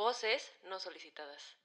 [0.00, 1.58] Voces no solicitadas.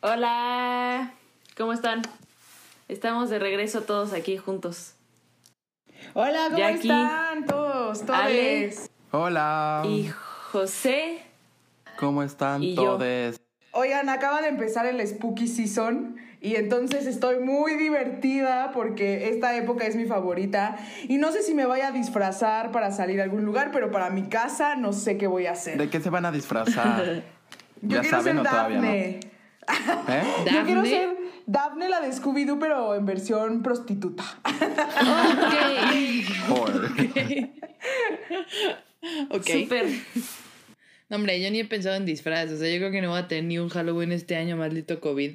[0.00, 1.14] Hola,
[1.56, 2.02] ¿cómo están?
[2.88, 4.94] Estamos de regreso todos aquí juntos.
[6.14, 8.02] Hola, ¿cómo Jackie, están todos?
[8.08, 8.70] Ale.
[8.70, 8.90] Todos.
[9.12, 9.82] Hola.
[9.86, 11.24] Y José,
[12.00, 13.40] ¿Cómo están todos?
[13.72, 19.86] Oigan, acaba de empezar el Spooky Season y entonces estoy muy divertida porque esta época
[19.86, 20.76] es mi favorita
[21.08, 24.10] y no sé si me voy a disfrazar para salir a algún lugar, pero para
[24.10, 25.78] mi casa no sé qué voy a hacer.
[25.78, 27.22] ¿De qué se van a disfrazar?
[27.82, 28.86] Yo ¿Ya quiero saben ser todavía no?
[28.86, 29.20] Daphne.
[30.08, 30.22] ¿Eh?
[30.52, 30.90] Yo quiero ¿Daphne?
[30.90, 31.16] ser
[31.46, 34.24] Daphne la de Scooby-Doo, pero en versión prostituta.
[39.30, 39.40] Ok.
[39.46, 39.86] súper.
[41.10, 42.50] No, hombre, yo ni he pensado en disfraz.
[42.50, 45.00] O sea, yo creo que no voy a tener ni un Halloween este año, maldito
[45.00, 45.34] COVID.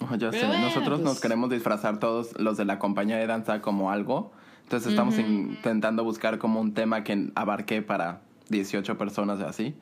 [0.00, 1.20] Oh, ya sé, bueno, nosotros nos pues.
[1.20, 4.32] queremos disfrazar todos los de la compañía de danza como algo.
[4.62, 9.74] Entonces estamos intentando buscar como un tema que abarque para 18 personas y así.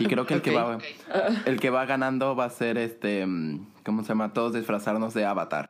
[0.00, 0.56] Y creo que el que Ok.
[0.56, 0.78] va
[1.46, 4.32] el que va ganando va a ser este mm, ¿cómo se llama?
[4.32, 5.66] Todos disfrazarnos de Avatar.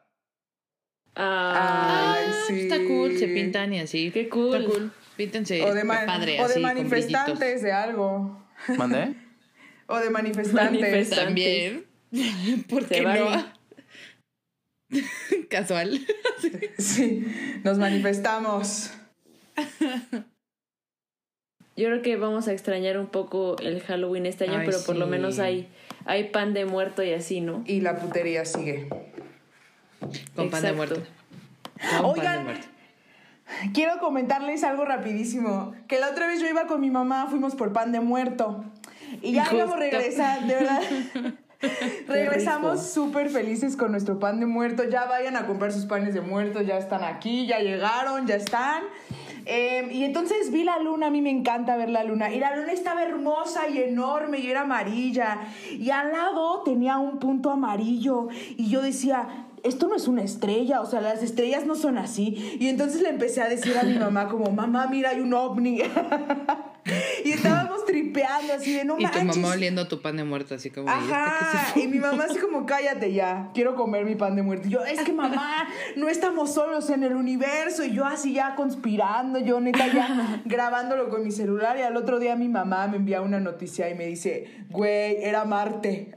[1.14, 2.60] Ah, Ay, sí.
[2.60, 4.10] Está cool, se pintan y así.
[4.10, 4.54] Qué cool.
[4.56, 4.92] Está cool.
[5.16, 8.45] Píntense O de, man- padre, o así, de con manifestantes de algo.
[8.76, 9.14] ¿Mandé?
[9.88, 11.10] O de manifestantes.
[11.10, 11.86] También.
[12.68, 13.46] ¿Por qué no?
[15.48, 16.00] Casual.
[16.76, 17.24] Sí,
[17.62, 18.90] nos manifestamos.
[21.76, 24.96] Yo creo que vamos a extrañar un poco el Halloween este año, Ay, pero por
[24.96, 25.68] lo menos hay,
[26.04, 27.62] hay pan de muerto y así, ¿no?
[27.66, 28.88] Y la putería sigue.
[30.34, 30.96] Con pan de muerto.
[30.96, 32.66] Con pan de Oigan, muerto.
[33.72, 35.72] Quiero comentarles algo rapidísimo.
[35.88, 38.64] Que la otra vez yo iba con mi mamá, fuimos por pan de muerto.
[39.22, 39.56] Y ya Justo.
[39.56, 40.80] íbamos a regresar, de verdad.
[42.06, 44.84] Regresamos súper felices con nuestro pan de muerto.
[44.84, 48.82] Ya vayan a comprar sus panes de muerto, ya están aquí, ya llegaron, ya están.
[49.46, 52.32] Eh, y entonces vi la luna, a mí me encanta ver la luna.
[52.32, 55.40] Y la luna estaba hermosa y enorme y era amarilla.
[55.70, 58.28] Y al lado tenía un punto amarillo.
[58.56, 62.56] Y yo decía, esto no es una estrella, o sea, las estrellas no son así.
[62.60, 65.80] Y entonces le empecé a decir a mi mamá como, mamá, mira, hay un ovni.
[67.24, 67.65] y estábamos
[68.16, 69.36] tripeando así de, no Y tu manches".
[69.36, 70.88] mamá oliendo tu pan de muerto, así como.
[70.88, 74.42] ¿y este Ajá, y mi mamá así como, cállate ya, quiero comer mi pan de
[74.42, 74.68] muerte.
[74.68, 77.84] Y yo, es que mamá, no estamos solos en el universo.
[77.84, 81.76] Y yo así ya conspirando, yo neta ya grabándolo con mi celular.
[81.78, 85.44] Y al otro día mi mamá me envía una noticia y me dice, güey, era
[85.44, 86.12] Marte.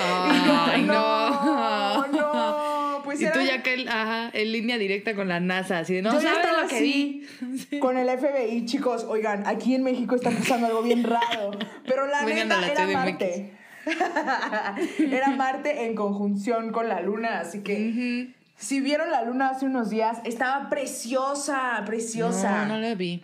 [0.00, 2.06] Ay, y yo, no.
[2.06, 3.34] no, no, pues y era...
[3.34, 6.46] tú ya que ajá, en línea directa con la NASA, así de no yo sabes
[6.62, 9.04] lo que con el FBI, chicos.
[9.04, 11.50] Oigan, aquí en México está pasando algo bien raro.
[11.86, 12.86] Pero la Vengan neta la era.
[12.86, 13.52] Marte.
[15.12, 17.40] era Marte en conjunción con la luna.
[17.40, 22.66] Así que si vieron la luna hace unos días, estaba preciosa, preciosa.
[22.66, 23.22] No, no la vi.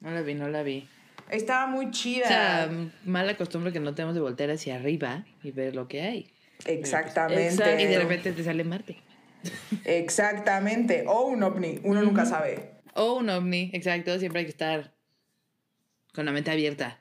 [0.00, 0.88] No la vi, no la vi.
[1.30, 2.24] Estaba muy chida.
[2.24, 2.70] O sea,
[3.04, 6.30] mala costumbre que no tenemos de voltear hacia arriba y ver lo que hay.
[6.66, 7.46] Exactamente.
[7.46, 7.82] Exacto.
[7.82, 8.98] Y de repente te sale Marte.
[9.84, 11.04] Exactamente.
[11.06, 12.74] O un ovni, uno nunca sabe.
[12.94, 14.18] O un ovni, exacto.
[14.18, 14.94] Siempre hay que estar
[16.14, 17.00] con la mente abierta.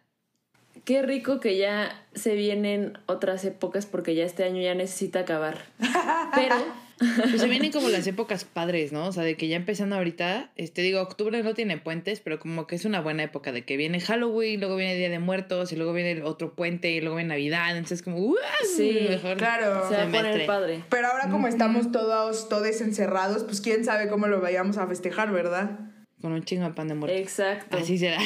[0.85, 5.59] Qué rico que ya se vienen otras épocas porque ya este año ya necesita acabar.
[6.35, 6.55] Pero
[6.97, 9.07] Pues se vienen como las épocas padres, ¿no?
[9.07, 12.67] O sea, de que ya empezando ahorita, este digo, octubre no tiene puentes, pero como
[12.67, 15.75] que es una buena época de que viene Halloween, luego viene Día de Muertos y
[15.75, 18.35] luego viene el otro puente y luego viene Navidad, entonces como, ¡uh!
[18.75, 19.87] Sí, mejor claro.
[19.89, 20.83] se va a poner padre.
[20.89, 25.31] Pero ahora como estamos todos, todos encerrados, pues quién sabe cómo lo vayamos a festejar,
[25.31, 25.79] ¿verdad?
[26.21, 27.17] Con un chingo de pan de muerto.
[27.17, 27.77] Exacto.
[27.77, 28.19] Así será.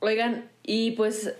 [0.00, 1.34] Oigan, y pues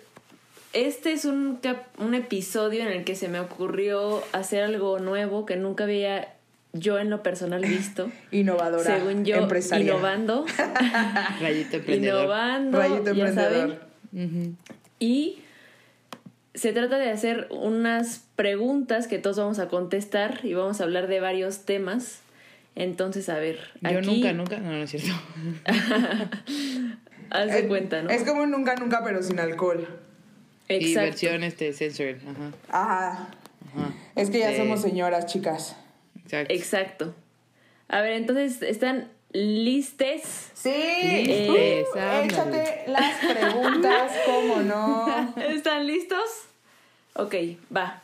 [0.73, 5.47] este es un, cap- un episodio en el que se me ocurrió hacer algo nuevo
[5.47, 6.35] que nunca había
[6.73, 8.11] yo en lo personal visto.
[8.31, 8.85] Innovadora.
[8.85, 9.85] Según yo, empresaria.
[9.93, 10.47] innovando.
[11.41, 12.23] Rayito emprendedor.
[12.25, 12.79] innovando.
[12.79, 13.81] Rayito ya emprendedor.
[14.13, 14.57] saben.
[15.01, 15.39] Y
[16.55, 21.07] se trata de hacer unas preguntas que todos vamos a contestar y vamos a hablar
[21.09, 22.21] de varios temas.
[22.77, 23.59] Entonces, a ver.
[23.83, 25.11] Yo aquí, nunca, nunca, no, no es cierto.
[27.31, 28.11] Haz de cuenta, ¿no?
[28.11, 29.87] Es como un nunca, nunca, pero sin alcohol.
[30.79, 32.53] Y versión este censored, ajá.
[32.69, 33.11] Ajá.
[33.75, 33.95] Ajá.
[34.17, 35.77] Es que ya somos señoras, chicas.
[36.25, 36.55] Exacto.
[36.55, 37.15] Exacto.
[37.89, 40.51] A ver, entonces, ¿están listes?
[40.55, 40.71] Sí.
[41.25, 45.35] Listes, Uh, échate las preguntas, ¿cómo no?
[45.37, 46.21] ¿Están listos?
[47.15, 47.35] Ok,
[47.75, 48.03] va.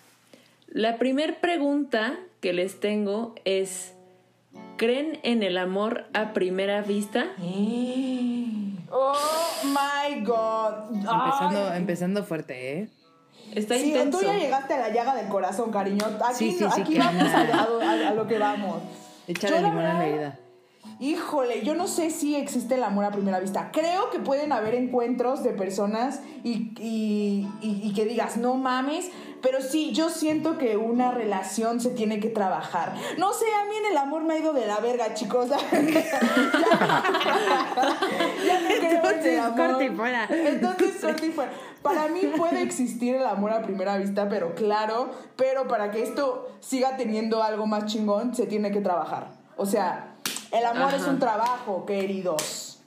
[0.68, 3.92] La primer pregunta que les tengo es,
[4.76, 7.26] ¿creen en el amor a primera vista?
[8.88, 9.45] Oh
[10.26, 10.94] God.
[10.94, 11.78] Empezando, Ay.
[11.78, 12.88] empezando fuerte, ¿eh?
[13.54, 14.18] Está Sí, intenso.
[14.18, 16.04] tú ya llegaste a la llaga del corazón, cariño.
[16.24, 18.82] Aquí, Sí, sí, aquí que vamos a, a- a lo que vamos.
[19.28, 20.38] Échale limón a la herida.
[20.98, 23.70] Híjole, yo no sé si existe el amor a primera vista.
[23.72, 29.10] Creo que pueden haber encuentros de personas y, y- y- y que digas, no mames,
[29.42, 32.94] pero sí, yo siento que una relación se tiene que trabajar.
[33.18, 35.48] No sé, a mí en el amor me ha ido de la verga, chicos.
[35.50, 36.20] ya, ya
[38.60, 39.68] no creo en el Entonces, amor.
[39.68, 40.26] corte y fuera.
[40.30, 41.52] Entonces, corte y fuera.
[41.82, 46.48] Para mí puede existir el amor a primera vista, pero claro, pero para que esto
[46.60, 49.28] siga teniendo algo más chingón, se tiene que trabajar.
[49.56, 50.16] O sea,
[50.50, 50.96] el amor Ajá.
[50.96, 52.80] es un trabajo, queridos.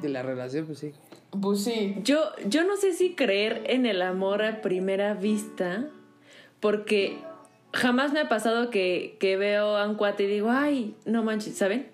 [0.00, 0.94] De la relación, pues sí.
[1.30, 1.96] Pues sí.
[2.02, 5.86] Yo, yo no sé si creer en el amor a primera vista,
[6.60, 7.18] porque
[7.72, 11.56] jamás me ha pasado que, que veo a un cuate y digo, ay, no manches,
[11.56, 11.90] ¿saben?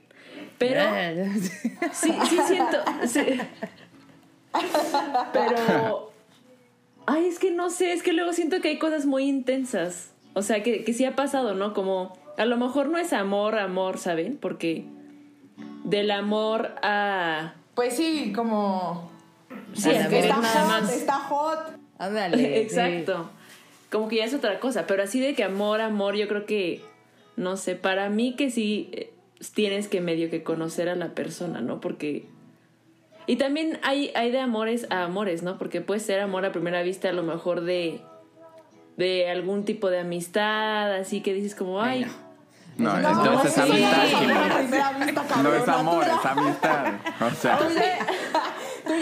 [0.59, 0.83] Pero
[1.93, 2.79] sí, sí siento.
[3.07, 3.41] sí.
[5.33, 6.13] Pero.
[7.07, 10.13] Ay, es que no sé, es que luego siento que hay cosas muy intensas.
[10.33, 11.75] O sea, que, que sí ha pasado, ¿no?
[11.75, 12.17] Como.
[12.39, 14.39] A lo mejor no es amor, amor, ¿saben?
[14.39, 14.85] Porque
[15.85, 17.55] del amor a.
[17.75, 19.14] Pues sí, como.
[19.75, 20.93] Sí, a que está hot, más.
[20.93, 21.59] está hot.
[21.99, 22.61] Ándale.
[22.63, 23.31] Exacto.
[23.91, 26.83] Como que ya es otra cosa, pero así de que amor, amor, yo creo que,
[27.37, 29.13] no sé, para mí que sí eh,
[29.55, 31.81] tienes que medio que conocer a la persona, ¿no?
[31.81, 32.27] Porque...
[33.27, 35.57] Y también hay, hay de amores a amores, ¿no?
[35.59, 38.01] Porque puede ser amor a primera vista a lo mejor de,
[38.97, 42.05] de algún tipo de amistad, así que dices como, ay,
[42.77, 44.05] No, No, entonces sí, es amistad.
[44.05, 46.87] es vista, No es amor, es amistad.
[47.21, 48.14] O sea, Oye, tú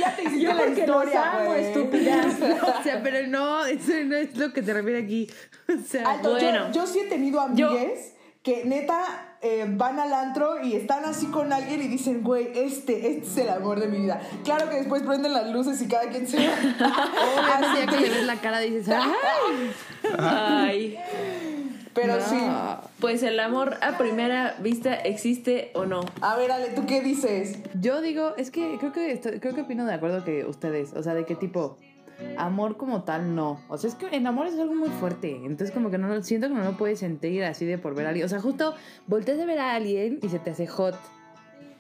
[0.03, 1.73] ya te hiciste la historia, güey.
[2.79, 5.31] o sea, pero no, eso no es lo que te refiere aquí.
[5.69, 6.73] O sea, Alto, yo- Bueno.
[6.73, 11.53] yo, sí he tenido amigues que neta eh, van al antro y están así con
[11.53, 14.21] alguien y dicen, güey, este, este es el amor de mi vida.
[14.45, 16.53] Claro que después prenden las luces y cada quien se va.
[16.53, 19.73] obviamente ya que le ves la cara dices, ¡ay!
[20.19, 20.99] ay.
[21.95, 22.21] Pero No.
[22.23, 22.37] sí.
[23.01, 26.01] Pues el amor a primera vista existe o no.
[26.23, 27.59] A ver, Ale, ¿tú qué dices?
[27.81, 31.03] Yo digo, es que creo que estoy- creo que opino de acuerdo que ustedes, o
[31.03, 31.77] sea, de qué tipo
[32.39, 33.61] amor como tal no.
[33.69, 36.23] O sea, es que el amor es algo muy fuerte, entonces como que no lo
[36.23, 38.25] siento que no lo puedes sentir así de por ver a alguien.
[38.25, 38.75] O sea, justo
[39.07, 40.95] volteas a ver a alguien y se te hace hot.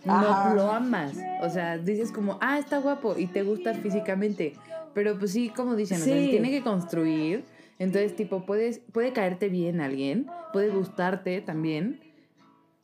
[0.07, 0.49] Ajá.
[0.49, 1.13] No lo amas.
[1.43, 4.55] O sea, dices como, "Ah, está guapo" y te gusta físicamente.
[4.95, 6.25] Pero pues sí, como dicen, o sea, Sí.
[6.25, 7.45] se tiene que construir.
[7.79, 12.01] Entonces, tipo, puedes puede caerte bien alguien, puede gustarte también.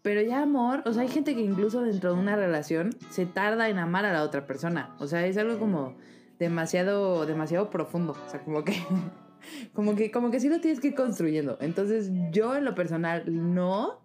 [0.03, 3.69] Pero ya amor, o sea, hay gente que incluso dentro de una relación se tarda
[3.69, 4.95] en amar a la otra persona.
[4.99, 5.97] O sea, es algo como
[6.39, 8.17] demasiado, demasiado profundo.
[8.27, 8.75] O sea, como que,
[9.75, 11.59] como que, como que sí lo tienes que ir construyendo.
[11.61, 14.01] Entonces, yo en lo personal no.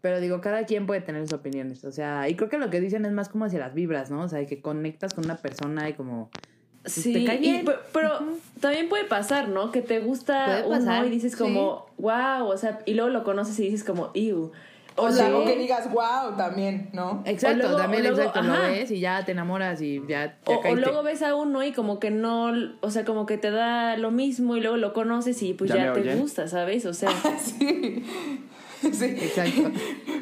[0.00, 1.84] Pero digo, cada quien puede tener sus opiniones.
[1.84, 4.22] O sea, y creo que lo que dicen es más como hacia las vibras, ¿no?
[4.22, 6.30] O sea, que conectas con una persona y como.
[6.84, 7.64] Sí, te cae y bien.
[7.64, 8.10] pe- pero
[8.60, 9.70] también puede pasar, ¿no?
[9.70, 13.64] Que te gusta uno y dices como, wow, o sea, y luego lo conoces y
[13.64, 14.50] dices como, ew.
[14.96, 17.22] O O sea, o que digas, wow, también, ¿no?
[17.24, 18.42] Exacto, luego- también luego, exacto.
[18.42, 21.62] Lo ves y ya te enamoras y ya te O, o luego ves a uno
[21.62, 24.92] y como que no, o sea, como que te da lo mismo y luego lo
[24.92, 26.84] conoces y pues ¿Ya ya, te gusta, ¿sabes?
[26.86, 28.04] O sea, Sí.
[28.92, 29.04] Sí.
[29.04, 29.70] Exacto.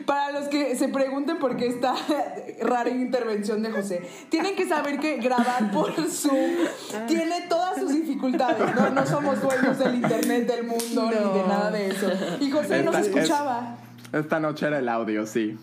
[0.06, 1.94] Para los que se pregunten por qué esta
[2.62, 6.50] rara intervención de José, tienen que saber que grabar por Zoom
[7.06, 8.74] tiene todas sus dificultades.
[8.74, 11.46] No, no somos dueños del internet del mundo ni de No.
[11.46, 12.10] nada de eso.
[12.40, 13.76] Y José no se Esta- es- escuchaba.
[14.12, 15.56] esta noche era el audio, sí.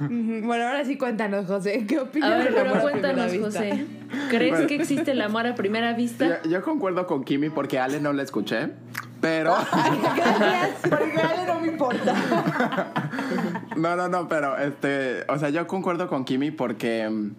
[0.00, 1.84] Bueno, ahora sí cuéntanos, José.
[1.86, 3.54] ¿Qué a opinas ver, del pero amor a primera cuéntanos?
[3.54, 3.86] José.
[4.30, 4.66] ¿Crees Bueno.
[4.66, 6.40] que existe el amor a primera vista?
[6.44, 8.68] Yo, yo concuerdo con Kimi porque Ale no la escuché,
[9.22, 9.54] pero...
[10.16, 12.92] Gracias, porque a Ale no me importa.
[13.76, 17.30] No, no, no, pero este, o sea, yo concuerdo con Kimi porque mm,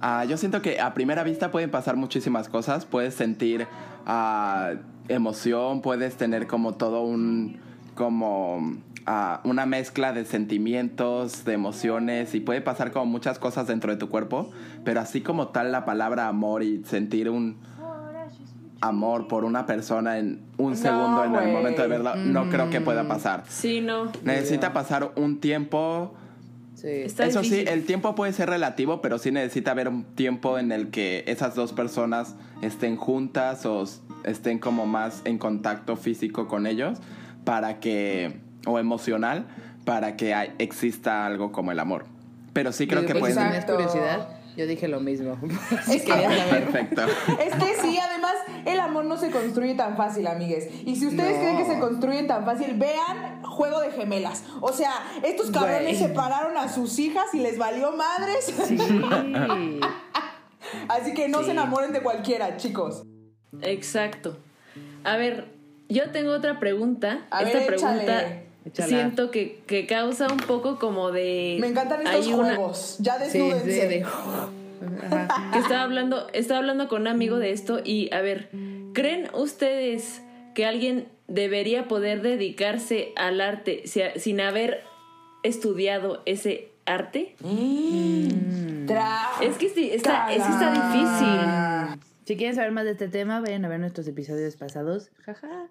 [0.00, 2.84] ah, yo siento que a primera vista pueden pasar muchísimas cosas.
[2.84, 3.66] Puedes sentir
[4.06, 4.74] ah,
[5.08, 7.60] emoción, puedes tener como todo un,
[7.94, 8.76] como
[9.06, 13.96] ah, una mezcla de sentimientos, de emociones y puede pasar como muchas cosas dentro de
[13.96, 14.50] tu cuerpo.
[14.84, 17.56] Pero así como tal la palabra amor y sentir un
[18.80, 22.70] amor por una persona en un No, segundo en el momento de verla, no creo
[22.70, 23.44] que pueda pasar.
[23.48, 24.10] Sí, no.
[24.22, 26.14] Necesita pasar un tiempo.
[26.74, 26.86] Sí.
[26.88, 27.66] Está Eso difícil.
[27.66, 31.24] sí, el tiempo puede ser relativo, pero sí necesita haber un tiempo en el que
[31.26, 33.82] esas dos personas estén juntas o
[34.24, 36.98] estén como más en contacto físico con ellos
[37.44, 39.46] para que o emocional
[39.84, 42.04] para que hay- exista algo como el amor.
[42.52, 45.38] Pero sí creo que pueden curiosidad, yo dije lo mismo.
[45.88, 47.02] Es que- Perfecto.
[47.40, 48.34] Es que sí, además
[48.66, 50.68] el amor no se construye tan fácil, amigues.
[50.84, 51.40] Y si ustedes No.
[51.42, 54.42] creen que se construye tan fácil, vean Juego de Gemelas.
[54.60, 58.52] O sea, estos cabrones separaron a sus hijas y les valió madres.
[58.66, 58.76] Sí.
[60.88, 61.44] Así que no Sí.
[61.46, 63.04] se enamoren de cualquiera, chicos.
[63.62, 64.36] Exacto.
[65.04, 65.54] A ver,
[65.88, 67.26] yo tengo otra pregunta.
[67.30, 68.47] A Esta ver, pregunta échale.
[68.64, 68.88] Échala.
[68.88, 71.56] siento que, que causa un poco como de.
[71.60, 72.96] Me encantan estos hay una- juegos.
[73.00, 73.64] Ya desnúdense.
[73.64, 74.06] sí, de-
[75.52, 78.48] que estaba hablando, estaba hablando con un amigo de esto y a ver,
[78.92, 80.22] ¿creen ustedes
[80.54, 84.82] que alguien debería poder dedicarse al arte si- sin haber
[85.42, 87.34] estudiado ese arte?
[88.86, 92.00] Tra- Es que sí, está, es que está difícil.
[92.24, 95.10] Si quieren saber más de este tema, vayan a ver nuestros episodios pasados.
[95.24, 95.68] Jaja.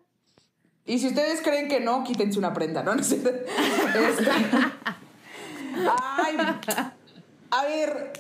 [0.87, 2.95] Y si ustedes creen que no, quítense una prenda, ¿no?
[2.95, 3.15] No sé.
[3.17, 4.31] Este-
[6.17, 6.37] Ay,
[7.51, 8.13] a ver,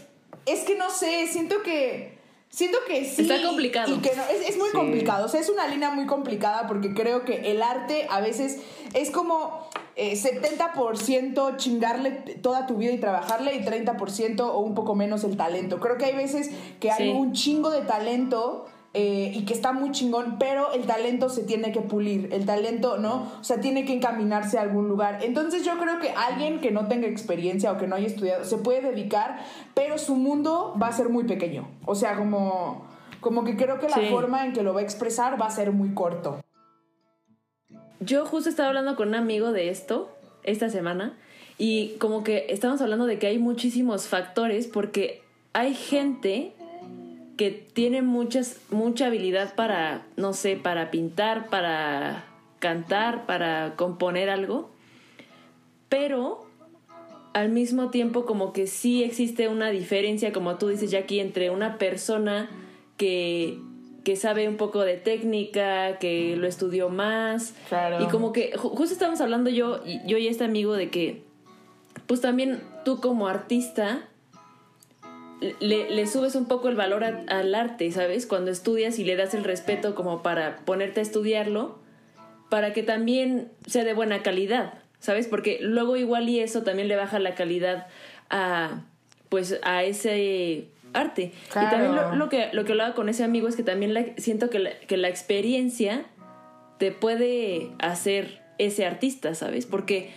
[0.45, 2.15] es que no sé, siento que.
[2.49, 3.23] Siento que sí.
[3.23, 3.93] Está complicado.
[3.93, 4.75] Y que no, es, es muy Sí.
[4.75, 5.25] complicado.
[5.25, 8.59] O sea, es una línea muy complicada porque creo que el arte a veces
[8.93, 14.95] es como eh, 70% chingarle toda tu vida y trabajarle y 30% o un poco
[14.95, 15.79] menos el talento.
[15.81, 17.17] Creo que hay veces que hay Sí.
[17.17, 21.71] un chingo de talento eh, y que está muy chingón, pero el talento se tiene
[21.71, 23.31] que pulir, el talento, ¿no?
[23.39, 25.19] O sea, tiene que encaminarse a algún lugar.
[25.23, 28.57] Entonces yo creo que alguien que no tenga experiencia o que no haya estudiado se
[28.57, 29.39] puede dedicar,
[29.75, 31.67] pero su mundo va a ser muy pequeño.
[31.85, 32.87] O sea, como,
[33.19, 34.07] como que creo que la Sí.
[34.09, 36.39] forma en que lo va a expresar va a ser muy corto.
[37.99, 40.09] Yo justo estaba hablando con un amigo de esto
[40.43, 41.17] esta semana
[41.57, 45.21] y como que estamos hablando de que hay muchísimos factores porque
[45.53, 46.53] hay gente
[47.37, 52.25] que tiene muchas mucha habilidad para no sé, para pintar, para
[52.59, 54.71] cantar, para componer algo,
[55.89, 56.45] pero
[57.33, 61.77] al mismo tiempo como que sí existe una diferencia, como tú dices Jackie, entre una
[61.77, 62.49] persona
[62.97, 63.59] que,
[64.03, 68.03] que sabe un poco de técnica, que lo estudió más, Claro.
[68.03, 71.21] y como que ju- justo estamos hablando yo, yo y este amigo de que,
[72.07, 74.07] pues también tú como artista,
[75.59, 78.25] le, le subes un poco el valor a- al arte, ¿sabes?
[78.25, 81.79] Cuando estudias y le das el respeto como para ponerte a estudiarlo,
[82.49, 85.27] para que también sea de buena calidad, ¿sabes?
[85.27, 87.87] Porque luego igual y eso también le baja la calidad
[88.29, 88.81] a,
[89.29, 91.33] pues, a ese arte.
[91.51, 91.67] Claro.
[91.67, 94.05] Y también lo, lo que, lo que hablaba con ese amigo es que también la-
[94.17, 96.05] siento que la, que la experiencia
[96.79, 99.65] te puede hacer ese artista, ¿sabes?
[99.65, 100.09] Porque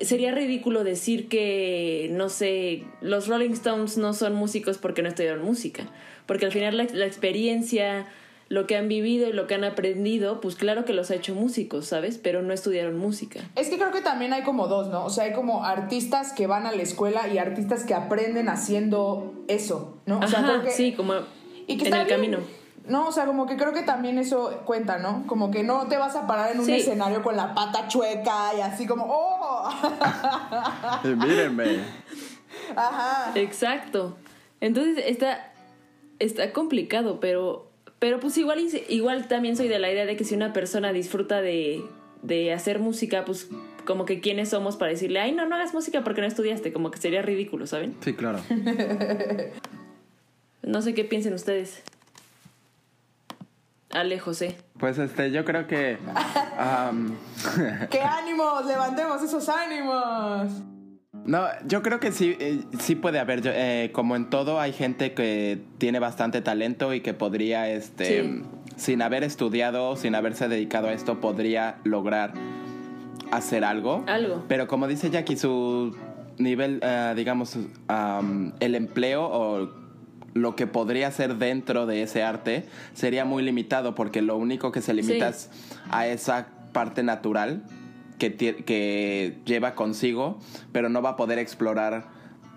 [0.00, 5.44] sería ridículo decir que, no sé, los Rolling Stones no son músicos porque no estudiaron
[5.44, 5.84] música.
[6.26, 8.06] Porque al final la, la experiencia,
[8.48, 11.34] lo que han vivido y lo que han aprendido, pues claro que los ha hecho
[11.34, 12.18] músicos, ¿sabes?
[12.18, 13.40] Pero no estudiaron música.
[13.56, 15.04] Es que creo que también hay como dos, ¿no?
[15.04, 19.34] O sea, hay como artistas que van a la escuela y artistas que aprenden haciendo
[19.48, 20.18] eso, ¿no?
[20.20, 21.14] O sea, Ajá, que- sí, como
[21.66, 22.16] y que en el bien.
[22.16, 22.38] camino.
[22.86, 25.26] No, o sea, como que creo que también eso cuenta, ¿no?
[25.26, 26.72] Como que no te vas a parar en un Sí.
[26.74, 29.53] escenario con la pata chueca y así como, ¡oh!
[31.04, 31.80] Y mírenme.
[32.76, 33.32] Ajá.
[33.34, 34.16] Exacto.
[34.60, 35.52] Entonces está,
[36.18, 40.34] está complicado, pero, pero pues igual, igual también soy de la idea de que si
[40.34, 41.84] una persona disfruta de,
[42.22, 43.48] de hacer música, pues
[43.84, 46.90] como que quiénes somos para decirle, ay, no, no hagas música porque no estudiaste, como
[46.90, 47.94] que sería ridículo, ¿saben?
[48.00, 48.40] Sí, claro.
[50.62, 51.82] No sé qué piensen ustedes.
[53.90, 54.56] Ale, José.
[54.78, 55.98] Pues este, yo creo que.
[57.90, 58.66] ¡Qué ánimos!
[58.66, 60.50] ¡Levantemos esos ánimos!
[61.26, 63.40] no, yo creo que sí, eh, sí puede haber.
[63.40, 68.22] yo- eh, como en todo, hay gente que tiene bastante talento y que podría, este,
[68.24, 68.42] Sí.
[68.76, 72.32] sin haber estudiado, sin haberse dedicado a esto, podría lograr
[73.30, 74.04] hacer algo.
[74.06, 74.44] Algo.
[74.48, 75.96] Pero como dice Jackie, su
[76.36, 77.56] nivel, eh, digamos,
[77.88, 79.70] am, el empleo o
[80.34, 84.82] lo que podría ser dentro de ese arte sería muy limitado porque lo único que
[84.82, 85.48] se limita Sí.
[85.48, 85.50] es
[85.90, 87.62] a esa parte natural
[88.18, 90.38] que, que lleva consigo,
[90.72, 92.06] pero no va a poder explorar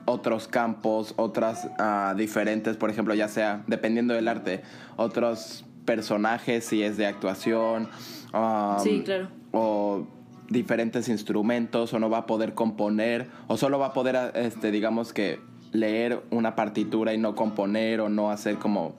[0.05, 4.61] otros campos, otras ah, diferentes, por ejemplo, ya sea, dependiendo del arte,
[4.95, 7.89] otros personajes, si es de actuación,
[8.33, 9.27] um, Sí, claro.
[9.51, 10.07] o
[10.49, 14.71] diferentes instrumentos, o no va a poder componer, o solo va a poder, ah, este,
[14.71, 15.39] digamos que,
[15.71, 18.95] leer una partitura y no componer, o no hacer como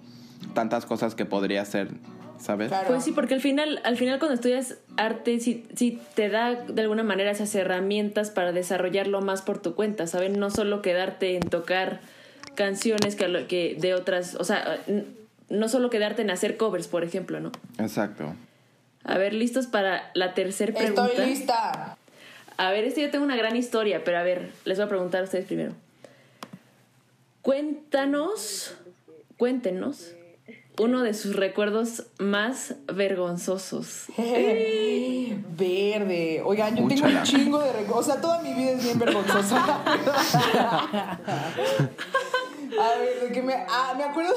[0.55, 1.89] tantas cosas que podría hacer,
[2.39, 2.69] ¿sabes?
[2.69, 2.89] Claro.
[2.89, 6.83] Pues sí, porque al final, al final cuando estudias arte, sí, sí te da de
[6.83, 10.39] alguna manera esas herramientas para desarrollarlo más por tu cuenta, ¿saben?
[10.39, 12.01] No solo quedarte en tocar
[12.55, 14.79] canciones que, de otras, o sea,
[15.49, 17.53] no solo quedarte en hacer covers, por ejemplo, ¿no?
[17.79, 18.35] Exacto.
[19.05, 21.07] A ver, listos para la tercera pregunta.
[21.07, 21.97] Estoy lista.
[22.57, 25.21] A ver, este yo tengo una gran historia, pero a ver, les voy a preguntar
[25.21, 25.73] a ustedes primero.
[27.49, 28.77] Cuéntanos,
[29.39, 30.13] cuéntenos
[30.79, 34.05] uno de sus recuerdos más vergonzosos.
[35.57, 36.43] Verde.
[36.45, 38.07] Oigan, yo tengo un chingo de recuerdos.
[38.07, 39.65] O sea, toda mi vida es bien vergonzosa.
[42.79, 43.55] A ver, de que me.
[43.67, 44.35] Ah, me acuerdo.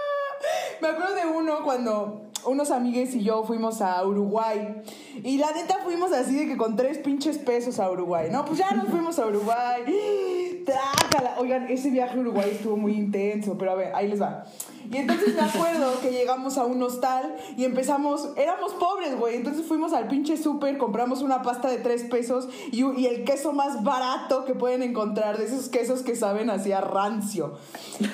[0.80, 4.82] me acuerdo de uno cuando unos amigues y yo fuimos a Uruguay.
[5.22, 8.44] Y la neta fuimos así de que con tres pinches pesos a Uruguay, ¿no?
[8.44, 9.82] Pues ya nos fuimos a Uruguay.
[10.64, 11.36] Trácala.
[11.38, 14.44] Oigan, ese viaje a Uruguay estuvo muy intenso, pero a ver, ahí les va.
[14.90, 19.36] Y entonces me acuerdo que llegamos a un hostal y empezamos, éramos pobres, güey.
[19.36, 23.52] Entonces fuimos al pinche súper, compramos una pasta de tres pesos y, y, el queso
[23.52, 27.54] más barato que pueden encontrar, de esos quesos que saben así rancio.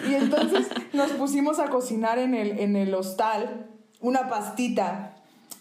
[0.09, 5.15] Y entonces nos pusimos a cocinar en el, en el hostal una pastita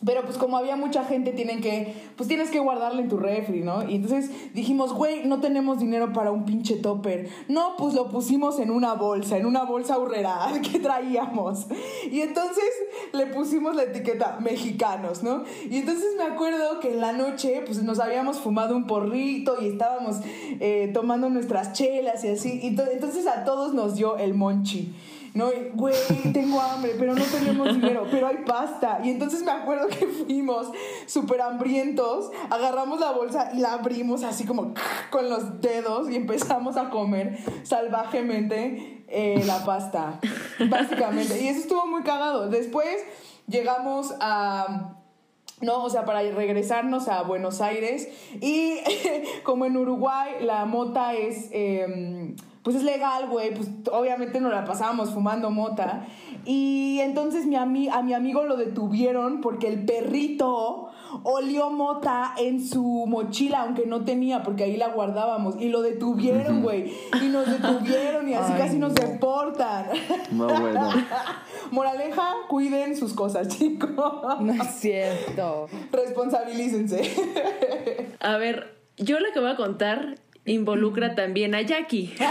[0.06, 3.62] pero pues como había mucha gente, tienen que, pues tienes que guardarla en tu refri,
[3.62, 3.89] ¿no?
[3.89, 7.29] Y entonces dijimos, güey, no tenemos dinero para un pinche topper.
[7.48, 11.65] No, pues lo pusimos en una bolsa, en una bolsa urrera que traíamos.
[12.12, 12.63] Y entonces
[13.12, 15.44] le pusimos la etiqueta mexicanos, ¿no?
[15.67, 19.67] Y entonces me acuerdo que en la noche, pues nos habíamos fumado un porrito y
[19.67, 20.17] estábamos
[20.60, 22.60] eh, tomando nuestras chelas y así.
[22.62, 24.94] Y entonces a todos nos dio el monchi.
[25.38, 25.94] No, güey,
[26.34, 29.01] tengo hambre, pero no tenemos dinero, pero hay pasta.
[29.03, 30.72] Y entonces me acuerdo que fuimos
[31.06, 34.74] súper hambrientos, agarramos la bolsa y la abrimos así como
[35.12, 40.20] con los dedos y empezamos a comer salvajemente eh, la pasta,
[40.72, 41.39] básicamente.
[41.39, 42.50] Y eso estuvo muy cagado.
[42.50, 42.98] Después
[43.46, 44.96] llegamos a...
[45.62, 45.84] ¿no?
[45.84, 48.10] O sea, para regresarnos a Buenos Aires.
[48.41, 48.79] Y
[49.44, 51.50] como en Uruguay la mota es...
[51.51, 52.36] Em,
[52.67, 56.05] pues es legal, güey, pues obviamente nos la pasábamos fumando mota.
[56.43, 60.89] Y entonces mi a mi amigo lo detuvieron porque el perrito
[61.24, 65.55] olió mota en su mochila, aunque no tenía, porque ahí la guardábamos.
[65.62, 66.91] Y lo detuvieron, güey.
[67.21, 69.86] Y nos detuvieron y así casi nos deportan.
[70.31, 70.89] No, bueno.
[71.71, 74.41] Moraleja, cuiden sus cosas, chicos.
[74.41, 75.69] No es cierto.
[75.93, 78.17] Responsabilícense.
[78.19, 80.15] A ver, yo lo que voy a contar
[80.48, 82.13] involucra también a Jackie.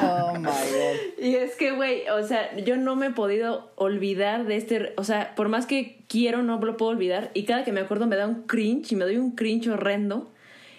[0.00, 1.24] Oh my god.
[1.24, 4.92] Y es que, güey, o sea, yo no me he podido olvidar de este.
[4.96, 7.30] O sea, por más que quiero, no lo puedo olvidar.
[7.34, 10.30] Y cada que me acuerdo me da un cringe y me doy un cringe horrendo.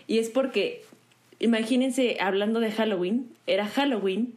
[0.08, 0.84] Y es porque,
[1.40, 4.36] imagínense, hablando de Halloween, era Halloween.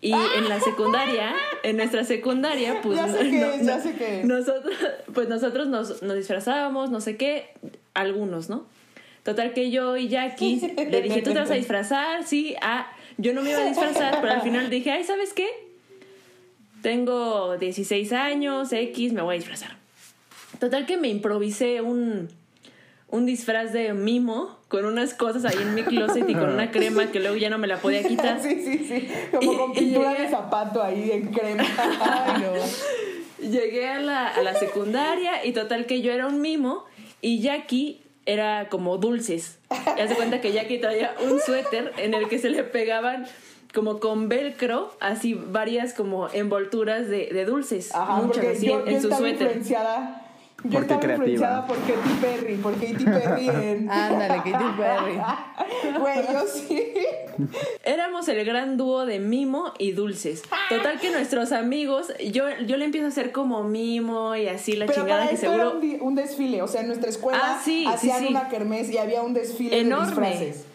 [0.00, 2.96] Y en la secundaria, en nuestra secundaria, pues.
[2.96, 4.74] Ya sé qué ya sé qué Nosotros,
[5.12, 7.50] pues nosotros nos, nos disfrazábamos, no sé qué,
[7.94, 8.66] algunos, ¿no?
[9.28, 10.58] Total que yo y Jackie
[10.90, 12.24] le dije, ¿tú te vas a disfrazar?
[12.24, 15.46] Sí, ah, yo no me iba a disfrazar, pero al final dije, ay, ¿sabes qué?
[16.80, 19.76] Tengo 16 años, X, me voy a disfrazar.
[20.58, 22.30] Total que me improvisé un,
[23.08, 27.12] un disfraz de mimo con unas cosas ahí en mi closet y con una crema
[27.12, 28.40] que luego ya no me la podía quitar.
[28.42, 29.08] Sí, sí, sí.
[29.30, 31.64] Como con pintura de zapato ahí en crema.
[32.00, 33.46] Ay, no.
[33.46, 36.86] Llegué a la, a la secundaria y total que yo era un mimo
[37.20, 39.58] y Jackie era como dulces.
[39.96, 43.26] Y hace cuenta que Jackie traía un suéter en el que se le pegaban
[43.74, 47.90] como con velcro, así varias como envolturas de, de dulces.
[48.22, 49.62] muchas así en, su suéter.
[50.64, 53.90] Yo estaba influenciada por Katy Perry, por Katy Perry en...
[53.90, 55.18] Ándale, Katy Perry.
[55.98, 56.92] Güey, yo sí.
[57.84, 60.42] Éramos el gran dúo de Mimo y Dulces.
[60.68, 64.88] Total que nuestros amigos, yo, yo le empiezo a hacer como Mimo y así la
[64.88, 65.80] chingada que seguro...
[65.80, 67.60] Era un, desfile, o sea, en nuestra escuela ah,
[67.92, 70.06] hacían una kermés y había un desfile enorme.
[70.06, 70.66] de disfraces.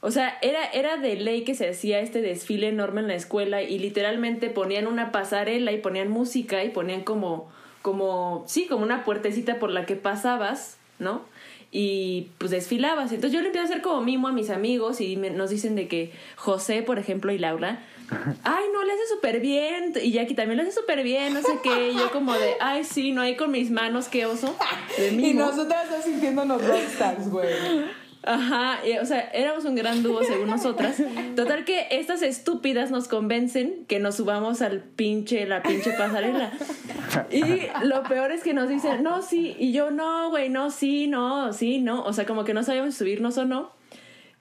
[0.00, 3.62] O sea, era, era de ley que se hacía este desfile enorme en la escuela
[3.62, 7.48] y literalmente ponían una pasarela y ponían música y ponían como
[7.82, 11.22] como, sí, como una puertecita por la que pasabas, ¿no?
[11.70, 13.12] Y pues desfilabas.
[13.12, 15.86] Entonces yo le empiezo a hacer como mimo a mis amigos y nos dicen de
[15.86, 17.80] que José, por ejemplo, y Laura,
[18.44, 19.92] ay, no, le hace súper bien.
[20.02, 21.90] Y Jackie también le hace súper bien, no sé qué.
[21.90, 24.56] Y yo como de, ay, sí, no hay con mis manos, qué oso.
[24.98, 27.54] Y nosotras estamos sintiéndonos rockstars, güey.
[28.28, 31.02] Ajá, o sea, éramos un gran dúo según nosotras.
[31.34, 36.52] Total que estas estúpidas nos convencen que nos subamos al pinche, la pinche pasarela.
[37.30, 37.42] Y
[37.86, 41.54] lo peor es que nos dicen, no, sí, y yo no, güey, no, sí, no,
[41.54, 42.04] sí, no.
[42.04, 43.70] O sea, como que no sabíamos subirnos o no.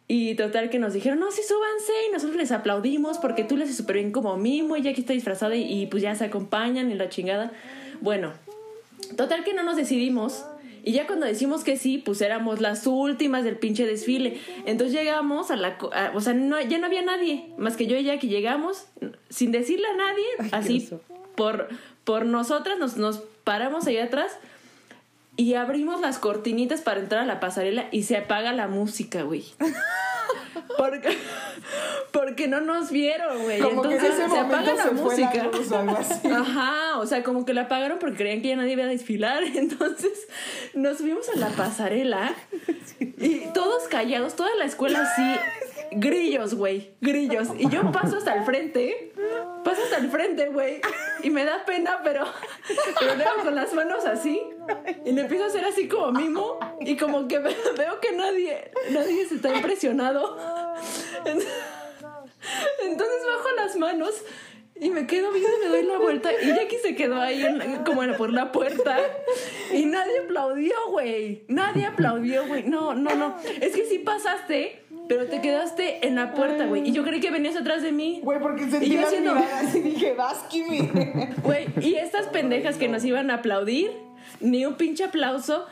[0.10, 1.94] Y total que nos dijeron, no, sí, súbanse.
[2.10, 5.00] Y nosotros les aplaudimos porque tú le haces súper bien como mimo y ya aquí
[5.00, 7.54] está disfrazada y, y pues ya se acompañan y la chingada.
[8.02, 8.34] Bueno,
[9.16, 10.44] total que no nos decidimos
[10.88, 14.40] y ya cuando decimos que sí, pues éramos las últimas del pinche desfile.
[14.66, 15.78] Entonces llegamos a la...
[16.14, 18.86] o sea, no, ya no había nadie, más que yo y que llegamos
[19.28, 20.90] sin decirle a nadie, así
[21.36, 21.68] por,
[22.06, 24.38] por nosotras, nos, nos paramos ahí atrás
[25.36, 29.44] y abrimos las cortinitas para entrar a la pasarela y se apaga la música, güey.
[30.78, 31.18] Porque,
[32.12, 33.62] porque no nos vieron, güey.
[33.62, 35.50] Entonces se apaga la música.
[36.32, 39.44] Ajá, o sea, como que la apagaron porque creían que ya nadie iba a desfilar.
[39.56, 40.28] Entonces
[40.74, 42.36] nos subimos a la pasarela
[43.00, 45.40] y todos callados, toda la escuela así
[45.92, 47.50] grillos, güey, grillos.
[47.58, 49.14] Y yo paso hasta el frente,
[49.64, 50.82] paso hasta el frente, güey.
[51.24, 52.26] Y me da pena, pero,
[53.00, 54.42] pero con las manos así.
[55.06, 56.60] Y le empiezo a hacer así como mimo.
[56.82, 60.38] Y como que ve- veo que nadie, nadie se está impresionado.
[62.84, 64.12] Entonces bajo las manos
[64.80, 66.30] y me quedo viendo y me doy la vuelta.
[66.42, 68.98] Y Jackie se quedó ahí en- como por la puerta.
[69.74, 71.44] Y nadie aplaudió, güey.
[71.48, 72.64] Nadie aplaudió, güey.
[72.64, 73.36] No, no, no.
[73.60, 76.88] Es que sí pasaste, pero te quedaste en la puerta, güey.
[76.88, 78.20] Y yo creí que venías atrás de mí.
[78.24, 80.90] Güey, porque sentí Y yo las haciendo- miradas y dije, vas, Kimi.
[81.44, 83.92] Güey, y estas pendejas que nos iban a aplaudir,
[84.42, 85.66] ni un pinche aplauso,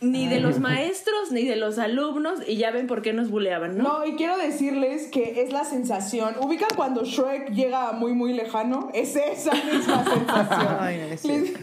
[0.00, 3.76] ni de los maestros, ni de los alumnos, y ya ven por qué nos buleaban,
[3.76, 3.84] ¿no?
[3.84, 6.34] No, y quiero decirles que es la sensación.
[6.40, 8.90] ¿Ubican cuando Shrek llega muy, muy lejano?
[8.94, 10.76] Es esa misma sensación.
[10.80, 11.58] Ay, no es Lit-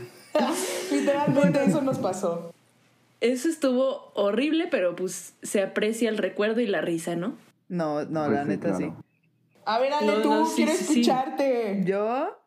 [0.91, 2.53] Literalmente eso nos pasó.
[3.21, 7.33] Eso estuvo horrible, pero pues se aprecia el recuerdo y la risa, ¿no?
[7.69, 8.77] No, no, Pues la sí, neta claro.
[8.77, 8.93] sí.
[9.65, 10.91] A ver, Ale, No, tú, no, sí, quiero sí, sí.
[11.01, 11.81] escucharte.
[11.85, 12.37] ¿Yo?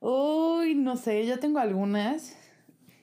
[0.00, 2.36] Uy, no sé, yo tengo algunas.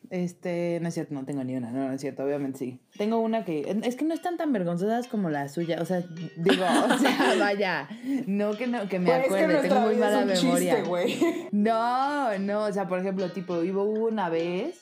[0.10, 2.80] Este, no es cierto, no tengo ni una, no, no es cierto, obviamente sí.
[2.98, 6.04] Tengo una que, es que no están tan vergonzosas como la suya, o sea,
[6.38, 7.88] digo, o sea, vaya,
[8.26, 10.84] no que no, que me Güey, es que acuerde, tengo muy mala es un memoria.
[10.84, 11.50] chiste.
[11.52, 14.82] No, no, o sea, por ejemplo, tipo, hubo una vez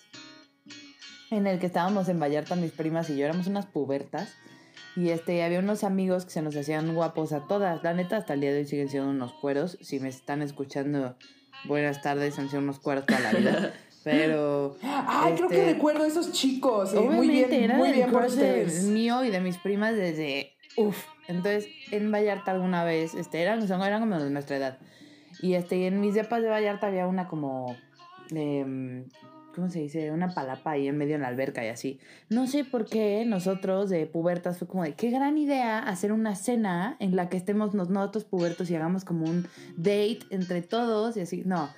[1.30, 4.34] en el que estábamos en Vallarta, mis primas y yo éramos unas pubertas.
[4.96, 7.84] Y este, había unos amigos que se nos hacían guapos a todas.
[7.84, 9.78] La neta, hasta el día de hoy siguen siendo unos cueros.
[9.82, 11.18] Si me están escuchando,
[11.66, 13.74] buenas tardes, han sido unos cueros toda la vida.
[14.04, 14.78] Pero.
[14.84, 16.94] Ay, creo que este, recuerdo a esos chicos.
[16.94, 18.84] eh, Obviamente, Muy bien, era muy bien por ustedes.
[18.84, 20.54] mío y de mis primas desde.
[20.78, 21.04] Uf.
[21.28, 24.78] Entonces, en Vallarta alguna vez, este, eran, son- eran como de nuestra edad.
[25.42, 27.76] Y este, en mis depas de Vallarta había una como.
[28.32, 29.06] em,
[29.56, 30.12] ¿Cómo se dice?
[30.12, 32.00] Una palapa ahí en medio en la alberca y así.
[32.30, 36.36] No sé por qué nosotros de pubertas fue como de qué gran idea hacer una
[36.36, 41.18] cena en la que estemos nos- nosotros pubertos y hagamos como un date entre todos
[41.18, 41.42] y así.
[41.44, 41.70] No.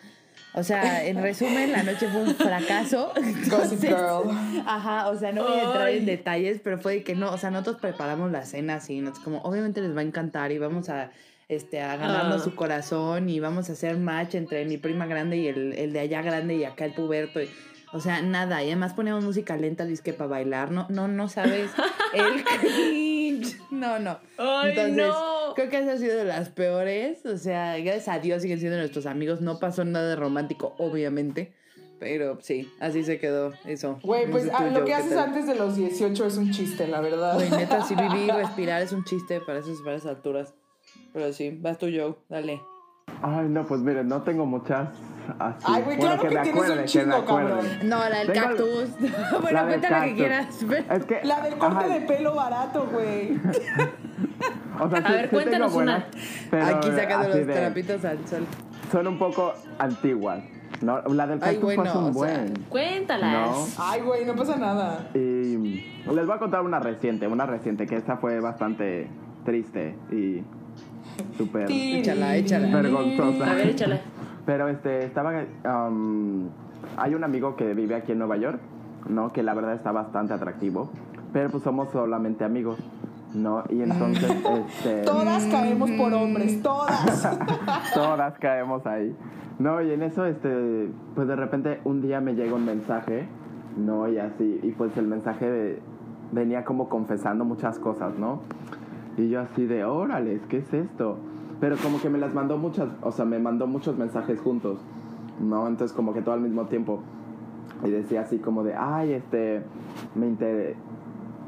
[0.53, 3.13] O sea, en resumen, la noche fue un fracaso.
[3.15, 4.29] Entonces, Girl.
[4.65, 7.37] Ajá, o sea, no voy a entrar en detalles, pero fue de que no, o
[7.37, 10.89] sea, nosotros preparamos la cena así, nosotros como, obviamente les va a encantar y vamos
[10.89, 11.11] a,
[11.49, 12.43] este, a ganarnos Ah.
[12.43, 15.99] su corazón y vamos a hacer match entre mi prima grande y el, el de
[15.99, 17.41] allá grande y acá el puberto.
[17.41, 17.49] y-
[17.91, 21.71] o sea, nada, y además poníamos música lenta, disque para bailar, no, no, no sabes
[22.13, 23.57] el cringe.
[23.71, 24.19] No, no.
[24.37, 25.28] Ay, Entonces, no.
[25.59, 27.25] Creo que esa ha sido de las peores.
[27.25, 29.41] O sea, gracias a Dios siguen siendo nuestros amigos.
[29.41, 31.53] No pasó nada de romántico, obviamente.
[31.99, 33.99] Pero sí, así se quedó eso.
[34.03, 35.29] Güey, pues ah, lo que ¿qué haces tal?
[35.29, 37.33] antes de los 18 es un chiste, la verdad.
[37.33, 40.53] Güey, neta, sí vivir, respirar es un chiste para esas, para esas alturas.
[41.11, 42.61] Pero sí, vas tú, Joe, dale.
[43.21, 44.87] Ay, no, pues miren, no tengo muchas
[45.39, 45.65] así.
[45.67, 47.67] Ay, güey, Bueno, claro que me tienes un chingo, cabrón.
[47.83, 48.89] No, la del Tengo- cactus.
[49.41, 50.65] bueno, La del cuenta la que quieras.
[50.67, 53.37] pero- Es que, La del corte ajá, de pelo barato, güey.
[54.81, 56.03] O sea, A ver, tengo cuéntanos buenas,
[56.49, 58.45] pero Aquí sacando los de- trapitos al sol.
[58.91, 60.39] Son un poco antiguas.
[60.81, 61.01] ¿no?
[61.01, 62.53] La del Ay, cactus güey, fue no, un o sea, buen.
[62.69, 63.75] Cuéntalas.
[63.77, 65.09] Ay, güey, no pasa nada.
[65.13, 65.17] Y
[66.05, 69.09] les voy a contar una reciente, una reciente, que esta fue bastante
[69.43, 70.41] triste y
[71.37, 71.69] súper...
[71.69, 72.81] Échala, échala.
[72.81, 73.51] Vergonzosa.
[73.51, 73.99] A ver, échala.
[74.49, 75.31] Pero este, estaba...
[75.63, 76.47] um,
[76.97, 78.59] hay un amigo que vive aquí en Nueva York,
[79.07, 79.31] ¿no?
[79.31, 80.89] Que la verdad está bastante atractivo,
[81.31, 82.79] pero pues somos solamente amigos,
[83.35, 83.63] ¿no?
[83.69, 84.31] Y entonces,
[84.67, 85.03] este...
[85.03, 87.29] Todas caemos por hombres, todas.
[87.93, 89.15] Todas caemos ahí.
[89.59, 93.27] No, y en eso, este, pues de repente un día me llega un mensaje,
[93.77, 94.07] ¿no?
[94.07, 95.79] Y así, y pues el mensaje de-
[96.31, 98.41] venía como confesando muchas cosas, ¿no?
[99.15, 101.19] Y yo así de, órale, ¿qué es esto?
[101.59, 104.79] Pero como que me las mandó muchas, o sea, me mandó muchos mensajes juntos,
[105.41, 105.67] ¿no?
[105.67, 107.01] Entonces como que todo al mismo tiempo.
[107.85, 109.63] Y decía así como de, ay, este,
[110.15, 110.75] me inter...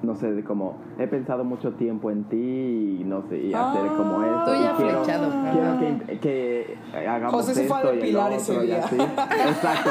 [0.04, 3.86] No sé, de como, he pensado mucho tiempo en ti y no sé, y hacer
[3.96, 4.26] como Ah.
[4.26, 4.52] esto.
[4.52, 5.32] Tú y ya quiero, flechado.
[5.54, 8.84] quiero que, que hagamos José se esto fue a y depilar ese otro y día.
[8.84, 8.96] así.
[8.96, 9.90] Exacto.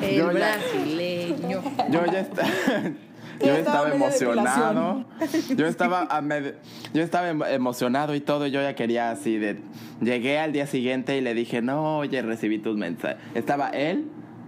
[0.02, 1.60] El Yo ya- brasileño.
[1.90, 2.42] Yo ya está-
[3.40, 5.04] Yo estaba emocionado.
[5.56, 6.54] Yo estaba, a med-
[6.94, 8.46] yo estaba em- emocionado y todo.
[8.46, 9.58] Yo ya quería así de.
[10.00, 13.16] Llegué al día siguiente y le dije, no, oye, recibí tus mensajes.
[13.34, 14.06] Estaba él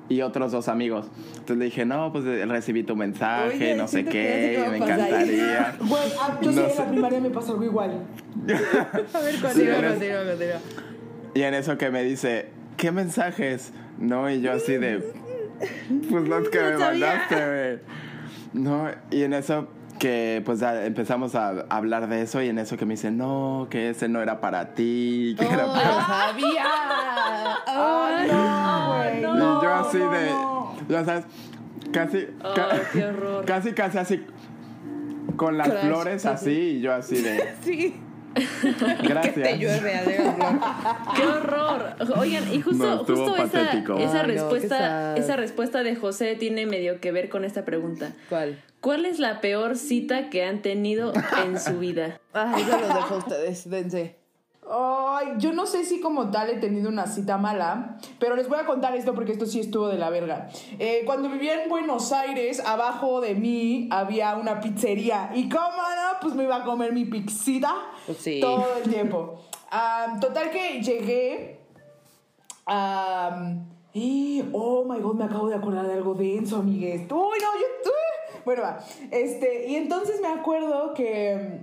[0.08, 1.06] y otros dos amigos.
[1.32, 4.76] Entonces le dije, no, pues eh, recibí tu mensaje, Oye, no sé sé qué, me
[4.78, 5.76] encantaría.
[5.80, 6.78] Güey, ah, yo No sí en sé.
[6.78, 7.90] la primaria me pasó algo igual.
[9.14, 10.60] A ver, continúa, continúa, continúa.
[11.34, 12.48] Y en eso que me dice,
[12.78, 13.72] ¿qué mensajes?
[13.98, 15.12] No, y yo así de,
[16.10, 17.06] pues los que No me sabía.
[17.06, 17.98] mandaste, güey.
[18.52, 22.76] No, y en eso que pues ya empezamos a hablar de eso y en eso
[22.76, 25.88] que me dice, no, que ese no era para ti, que era ¡Oh, para...
[25.94, 26.64] lo sabía!
[27.66, 30.76] Ay, no, y yo así no, de, no.
[30.88, 31.24] ya sabes,
[31.92, 33.44] casi, ca- Ay, qué horror.
[33.44, 34.24] casi, casi así,
[35.36, 38.00] con las flores sí, así y yo así de Sí.
[38.34, 39.34] Gracias.
[39.34, 40.04] Que te llueve a.
[41.16, 41.96] ¡Qué horror!
[42.16, 46.66] Oigan, y justo, No, estuvo justo esa, Ay, qué respuesta, esa respuesta de José tiene
[46.66, 48.12] medio que ver con esta pregunta.
[48.28, 48.62] ¿Cuál?
[48.80, 51.12] ¿Cuál es la peor cita que han tenido
[51.44, 52.20] en su vida?
[52.32, 54.17] Ay, yo los dejo a ustedes, dense.
[54.70, 58.58] Ay, yo no sé si como tal he tenido una cita mala, pero les voy
[58.58, 60.48] a contar esto porque esto sí estuvo de la verga.
[60.78, 65.30] Eh, cuando vivía en Buenos Aires, abajo de mí había una pizzería.
[65.34, 67.74] Y cómo no, pues me iba a comer mi pixita
[68.06, 68.40] Pues sí.
[68.40, 69.40] todo el tiempo.
[70.20, 71.60] Total que llegué.
[72.66, 77.00] am, y, oh my god, me acabo de acordar de algo denso, amigues.
[77.02, 77.18] Uy, no,
[77.58, 77.90] yo.
[77.90, 78.78] uh, bueno, va.
[79.10, 81.60] Este, y entonces me acuerdo que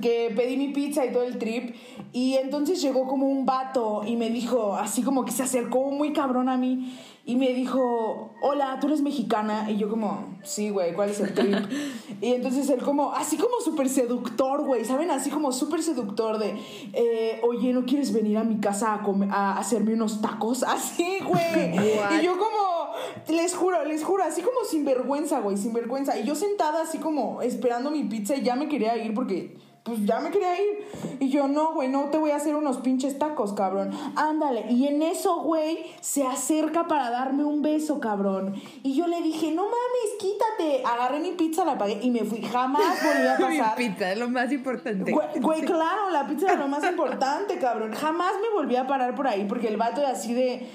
[0.00, 1.74] que pedí mi pizza y todo el trip
[2.12, 6.12] y entonces llegó como un vato y me dijo, así como que se acercó muy
[6.12, 6.96] cabrón a mí
[7.28, 9.68] y me dijo, hola, ¿tú eres mexicana?
[9.68, 11.56] Y yo como, sí, güey, ¿cuál es el trip?
[12.20, 15.10] y entonces él como, así como súper seductor, güey, ¿saben?
[15.10, 16.54] Así como súper seductor de,
[16.92, 20.62] eh, oye, ¿no quieres venir a mi casa a, comer- a hacerme unos tacos?
[20.66, 21.74] Así, güey.
[22.20, 22.94] Y yo como,
[23.28, 26.16] les juro, les juro, así como sin vergüenza, güey, sin vergüenza.
[26.18, 30.04] Y yo sentada así como esperando mi pizza y ya me quería ir porque pues
[30.04, 30.84] ya me quería ir.
[31.20, 33.92] Y yo, no, güey, no te voy a hacer unos pinches tacos, cabrón.
[34.16, 34.66] Ándale.
[34.68, 38.54] Y en eso, güey, se acerca para darme un beso, cabrón.
[38.82, 40.82] Y yo le dije, no mames, quítate.
[40.84, 42.42] Agarré mi pizza, la pagué y me fui.
[42.42, 43.76] Jamás volví a Mi pasar.
[43.76, 45.12] pizza es lo más importante.
[45.12, 47.92] Güey, güey, claro, la pizza era lo más importante, cabrón.
[47.94, 50.66] Jamás me volví a parar por ahí porque el vato de así de,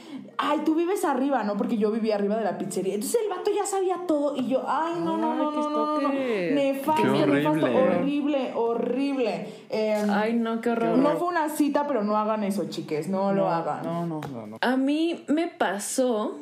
[0.41, 1.55] ay, tú vives arriba, ¿no?
[1.55, 2.95] Porque yo vivía arriba de la pizzería.
[2.95, 6.01] Entonces el vato ya sabía todo y yo, ay, no, no, Ay, no, no, no,
[6.01, 6.09] no.
[6.09, 7.79] Nefasto, Qué nefasto, horrible.
[7.79, 9.47] horrible, horrible.
[9.69, 10.97] Eh, Ay, no, qué horror.
[10.97, 13.83] no fue una cita, pero no hagan eso, chiques, no, lo hagan.
[13.83, 14.57] No, no, no, no.
[14.61, 16.37] A mí me pasó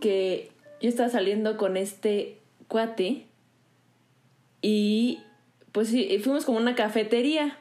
[0.00, 3.26] que yo estaba saliendo con este cuate
[4.62, 5.20] y
[5.72, 7.58] pues sí, fuimos como a una cafetería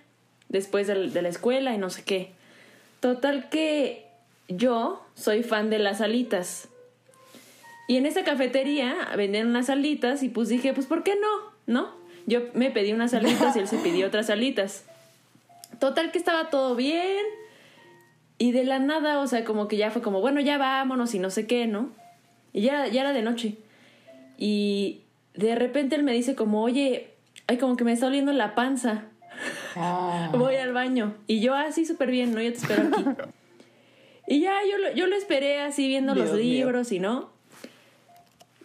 [0.47, 2.31] después de, la escuela y no sé qué.
[3.01, 4.02] Total que
[4.47, 6.69] yo soy fan de las alitas.
[7.87, 11.51] Y en esa cafetería vendían unas alitas y pues dije, pues ¿por qué no?
[11.65, 11.91] ¿No?
[12.25, 14.85] Yo me pedí unas alitas y él se pidió otras alitas.
[15.79, 17.25] Total que estaba todo bien.
[18.37, 21.19] Y de la nada, o sea, como que ya fue como, bueno, ya vámonos y
[21.19, 21.89] no sé qué, ¿no?
[22.51, 23.57] Y ya, ya era de noche.
[24.37, 25.01] Y
[25.33, 27.11] de repente él me dice como, oye,
[27.47, 29.03] ay, como que me está oliendo la panza.
[29.75, 30.29] Ah.
[30.37, 31.15] Voy al baño.
[31.27, 32.41] Y yo así súper bien, ¿no?
[32.41, 33.05] Yo te espero aquí.
[34.33, 36.41] y ya yo lo, yo lo esperé así viendo los mío.
[36.41, 37.29] libros y no.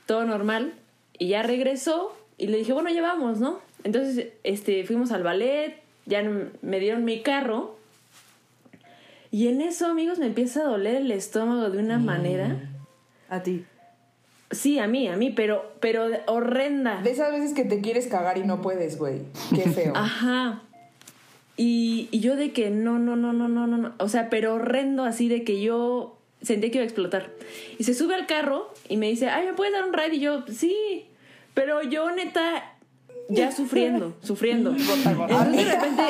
[0.06, 0.72] Todo normal.
[1.18, 3.58] Y ya regresó y le dije, bueno, ya vamos, ¿no?
[3.84, 5.76] Entonces, este, fuimos al ballet,
[6.06, 7.76] ya me dieron mi carro.
[9.30, 12.56] Y en eso, amigos, me empieza a doler el estómago de una manera.
[13.28, 13.66] A ti.
[14.50, 17.02] Sí, a mí, a mí, pero, pero horrenda.
[17.02, 19.20] De esas veces que te quieres cagar y no puedes, güey.
[19.54, 19.92] Qué feo.
[19.94, 20.62] Ajá.
[21.58, 23.92] Y, y yo de que no, no, no, no, no, no, no.
[23.98, 27.30] O sea, pero horrendo así de que yo sentí que iba a explotar.
[27.78, 30.14] Y se sube al carro y me dice, ay, ¿me puedes dar un ride?
[30.16, 31.06] Y yo, sí.
[31.54, 32.76] Pero yo neta,
[33.28, 34.70] ya sufriendo, sufriendo.
[34.70, 36.02] Entonces de repente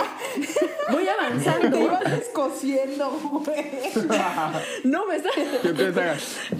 [0.92, 1.80] voy Te avanzando.
[1.80, 3.64] ibas descosiendo, güey.
[4.84, 5.30] No, me está...
[5.62, 6.12] Que empieza-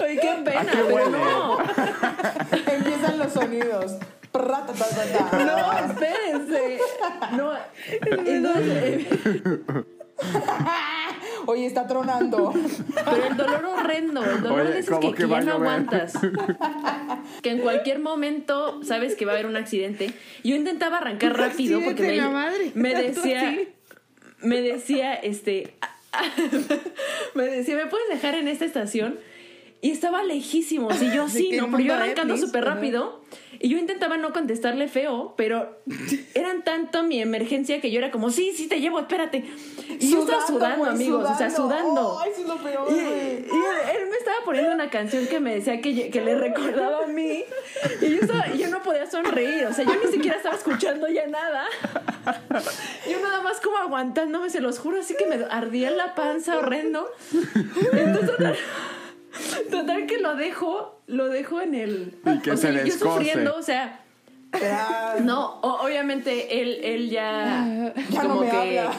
[0.03, 1.19] Ay, qué pena, ¿A qué pero huele?
[1.19, 1.59] no.
[2.73, 3.93] Empiezan los sonidos.
[5.47, 6.79] No, espérense.
[7.37, 7.53] No,
[8.27, 9.85] entonces, eh,
[11.47, 12.53] Oye, está tronando.
[13.05, 16.13] Pero el dolor horrendo, el dolor Oye, de esos que, que que ya no aguantas.
[17.43, 20.13] Que en cualquier momento sabes que va a haber un accidente.
[20.43, 22.73] Yo intentaba arrancar rápido porque me, la madre.
[22.75, 23.57] me decía,
[24.41, 25.75] me decía, este,
[27.35, 29.19] me decía, ¿me puedes dejar en esta estación?
[29.81, 31.01] Y estaba lejísimos.
[31.01, 33.21] Y yo, sí, no, pero yo arrancando súper rápido.
[33.61, 35.81] Y yo intentaba no contestarle feo, pero
[36.35, 39.45] eran tanto mi emergencia que yo era como, sí, sí, te llevo, espérate.
[39.99, 42.19] Y yo estaba sudando, güey, amigos, o sea, sudando.
[42.21, 45.57] Ay, sí, es lo peor, Y, y él, me estaba poniendo una canción que me
[45.57, 47.43] decía que, que le recordaba a mí.
[48.01, 49.67] Y yo, estaba- yo no podía sonreír.
[49.67, 51.65] O sea, yo ni siquiera estaba escuchando ya nada.
[53.11, 57.11] Yo nada más como aguantándome, se los juro, así que me ardía la panza horrendo.
[57.93, 58.57] Entonces,
[59.71, 62.15] total, que lo dejo, lo dejo en el.
[62.27, 64.01] Y que o sea, se yo sufriendo, o sea.
[64.59, 68.93] Ya, No, o- obviamente él, él ya, Ya no como me que habla.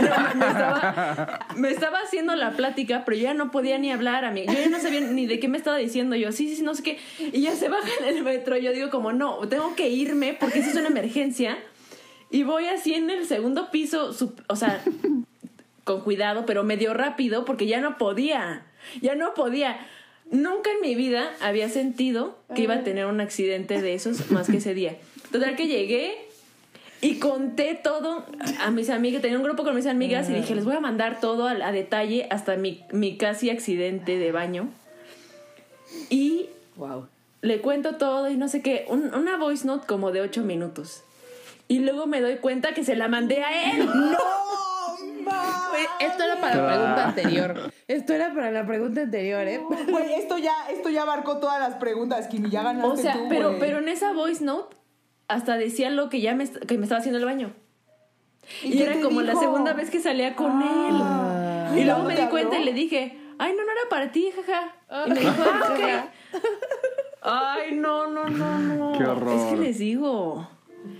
[0.00, 4.24] No, me, estaba, me estaba haciendo la plática, pero yo ya no podía ni hablar
[4.24, 4.44] a mí.
[4.46, 6.14] Yo ya no sabía ni de qué me estaba diciendo.
[6.14, 6.98] Yo, sí, sí, no sé qué.
[7.32, 8.56] Y ya se baja en el metro.
[8.58, 11.58] Yo digo como, no, tengo que irme porque eso es una emergencia.
[12.30, 14.14] Y voy así en el segundo piso,
[14.46, 14.80] o sea,
[15.82, 18.65] con cuidado, pero medio rápido porque ya no podía.
[19.00, 19.78] Ya no podía.
[20.30, 24.48] nunca en mi vida había sentido que iba a tener un accidente de esos más
[24.48, 24.96] que ese día.
[25.30, 26.16] Total que llegué
[27.00, 28.24] y conté todo
[28.60, 31.20] a mis amigas, tenía un grupo con mis amigas y dije, les voy a mandar
[31.20, 34.68] todo a, a detalle hasta mi, mi casi accidente de baño.
[36.10, 36.46] Y
[36.76, 37.06] Wow.
[37.42, 41.02] le cuento todo y no sé qué, un- una voice note como de ocho minutos.
[41.68, 43.86] Y luego me doy cuenta que se la mandé a él.
[43.86, 44.18] ¡No!
[46.00, 47.72] Esto era para la pregunta anterior.
[47.88, 49.60] Esto era para la pregunta anterior, ¿eh?
[49.88, 52.50] Güey, esto ya, esto ya abarcó todas las preguntas, Kimi.
[52.50, 53.60] Ya ganaste O sea, tú, pero, güey.
[53.60, 54.76] pero en esa voice note
[55.28, 57.52] hasta decía lo que ya me, que me estaba haciendo el baño.
[58.62, 61.68] ¿Y era como la segunda vez que salía con Ah.
[61.72, 61.78] él.
[61.78, 62.62] Y ¿Y luego me di cuenta habló?
[62.62, 64.74] y le dije, ay, no, no era para ti, jaja.
[65.06, 66.40] Y me dijo, ah, ok.
[67.22, 68.98] Ay, no, no, no, no.
[68.98, 69.32] Qué horror.
[69.36, 70.48] Es que les digo.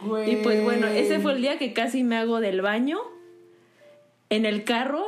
[0.05, 0.33] Güey.
[0.33, 2.99] Y pues bueno, ese fue el día que casi me hago del baño,
[4.29, 5.05] en el carro,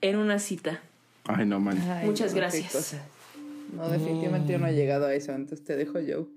[0.00, 0.80] en una cita.
[1.24, 1.78] Ay, no, man.
[1.90, 2.96] Ay, Muchas no, gracias.
[3.74, 6.28] No, definitivamente yo no he llegado a eso, entonces te dejo yo.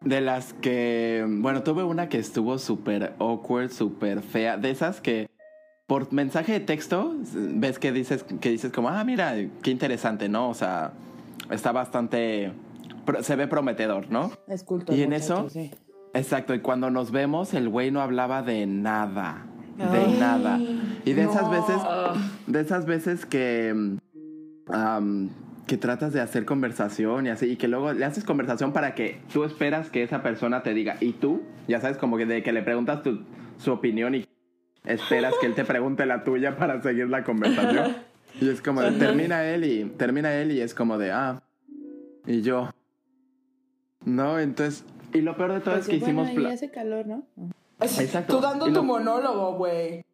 [0.00, 4.56] De las que, bueno, tuve una que estuvo súper awkward, súper fea.
[4.56, 5.28] De esas que
[5.86, 10.48] por mensaje de texto ves que dices, que dices como, ah, mira, qué interesante, ¿no?
[10.48, 10.92] O sea,
[11.50, 12.52] está bastante,
[13.20, 14.32] se ve prometedor, ¿no?
[14.48, 14.94] Es culto.
[14.94, 15.50] ¿Y en eso?
[15.50, 15.70] sí.
[16.12, 19.46] Exacto, y cuando nos vemos, el güey no hablaba de nada.
[19.88, 20.58] De nada.
[21.04, 21.76] Y de esas veces,
[22.46, 23.98] de esas veces que.
[24.68, 25.30] am,
[25.66, 29.20] que tratas de hacer conversación y así, y que luego le haces conversación para que
[29.32, 31.42] tú esperas que esa persona te diga, ¿y tú?
[31.68, 33.20] Ya sabes, como que de que le preguntas tu,
[33.56, 34.26] su opinión y
[34.84, 37.94] esperas que él te pregunte la tuya para seguir la conversación.
[38.40, 41.40] Y es como de, termina él y termina él y es como de, ah,
[42.26, 42.70] y yo.
[44.04, 46.30] No, entonces, y lo peor de todo es que hicimos...
[46.46, 47.24] hace calor, ¿no?
[47.80, 48.36] Así, Exacto.
[48.36, 50.04] Tú dando tu lo- monólogo, güey.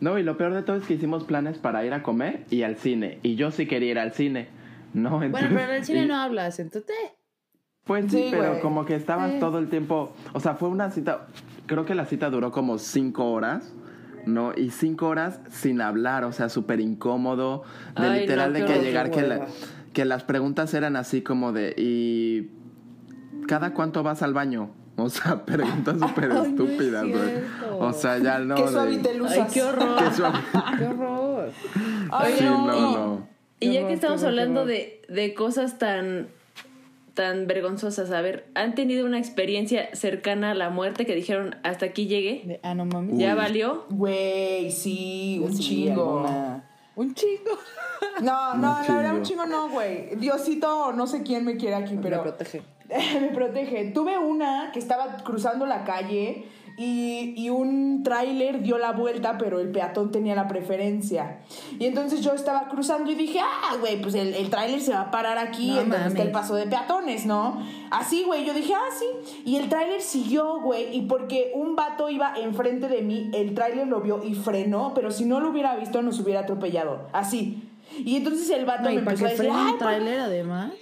[0.00, 2.62] No, y lo peor de todo es que hicimos planes para ir a comer y
[2.62, 3.18] al cine.
[3.22, 4.48] Y yo sí quería ir al cine.
[4.92, 6.94] No, Bueno, pero en el cine y- no hablas, entonces...
[7.84, 9.38] Pues sí, Sí, pero como que estabas Sí.
[9.40, 10.12] todo el tiempo.
[10.32, 11.26] O sea, fue una cita.
[11.66, 13.72] Creo que la cita duró como cinco horas.
[14.26, 14.52] ¿no?
[14.56, 17.62] Y cinco horas sin hablar, o sea, súper incómodo.
[17.94, 19.46] De Ay, literal no, de que llegar, la-
[19.92, 21.74] que las preguntas eran así como de.
[21.76, 22.48] ¿Y
[23.46, 24.70] cada cuánto vas al baño?
[24.96, 27.42] O sea, preguntas súper estúpidas, güey.
[27.80, 28.54] O sea, ya no.
[28.54, 29.38] Qué de- suavite luzas.
[29.38, 29.96] Ay, qué horror.
[29.98, 30.38] Qué suave.
[30.78, 31.50] ¡Qué horror!
[32.12, 32.66] Ay, Sí, no.
[32.66, 33.28] no, no.
[33.60, 36.28] Y ya horror, que estamos horror, hablando de, de cosas tan,
[37.14, 41.86] tan vergonzosas, a ver, ¿han tenido una experiencia cercana a la muerte que dijeron hasta
[41.86, 42.60] aquí llegué?
[42.62, 43.18] Ah, no mames.
[43.18, 43.86] ¿Ya valió?
[43.90, 46.18] Güey, sí, un Sí, chingo.
[46.20, 46.64] alguna-
[46.96, 47.50] Un chingo.
[48.22, 49.46] No, no, Un la verdad, un chingo.
[49.46, 50.14] no, güey.
[50.16, 52.22] Diosito, no sé quién me quiere aquí, Me pero.
[52.22, 52.62] protege.
[53.20, 53.90] me protege.
[53.92, 56.44] Tuve una que estaba cruzando la calle
[56.76, 61.38] y, y un tráiler dio la vuelta, pero el peatón tenía la preferencia.
[61.78, 65.02] Y entonces yo estaba cruzando y dije, ah, güey, pues el, el tráiler se va
[65.02, 67.64] a parar aquí No en donde está el paso de peatones, ¿no?
[67.90, 69.40] Así, güey, yo dije, ah, sí.
[69.44, 73.86] Y el tráiler siguió, güey, y porque un vato iba enfrente de mí, el tráiler
[73.86, 77.06] lo vio y frenó, pero si no lo hubiera visto nos hubiera atropellado.
[77.12, 77.70] Así.
[77.98, 80.72] Y entonces el vato No, me empezó a decir, ay, un ¿por tráiler, además.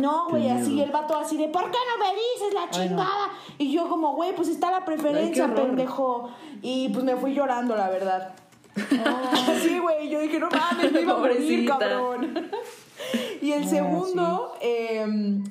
[0.00, 2.96] No, güey, así el vato así de, ¿por qué no me dices la Ay, no.
[2.96, 3.30] chingada?
[3.58, 6.30] Y yo como, güey, pues está la preferencia, Ay, pendejo.
[6.62, 8.34] Y pues me fui llorando, la verdad.
[9.62, 12.50] sí, güey, yo dije, no mames, me iba a morir, cabrón.
[13.42, 15.06] y el segundo, eh,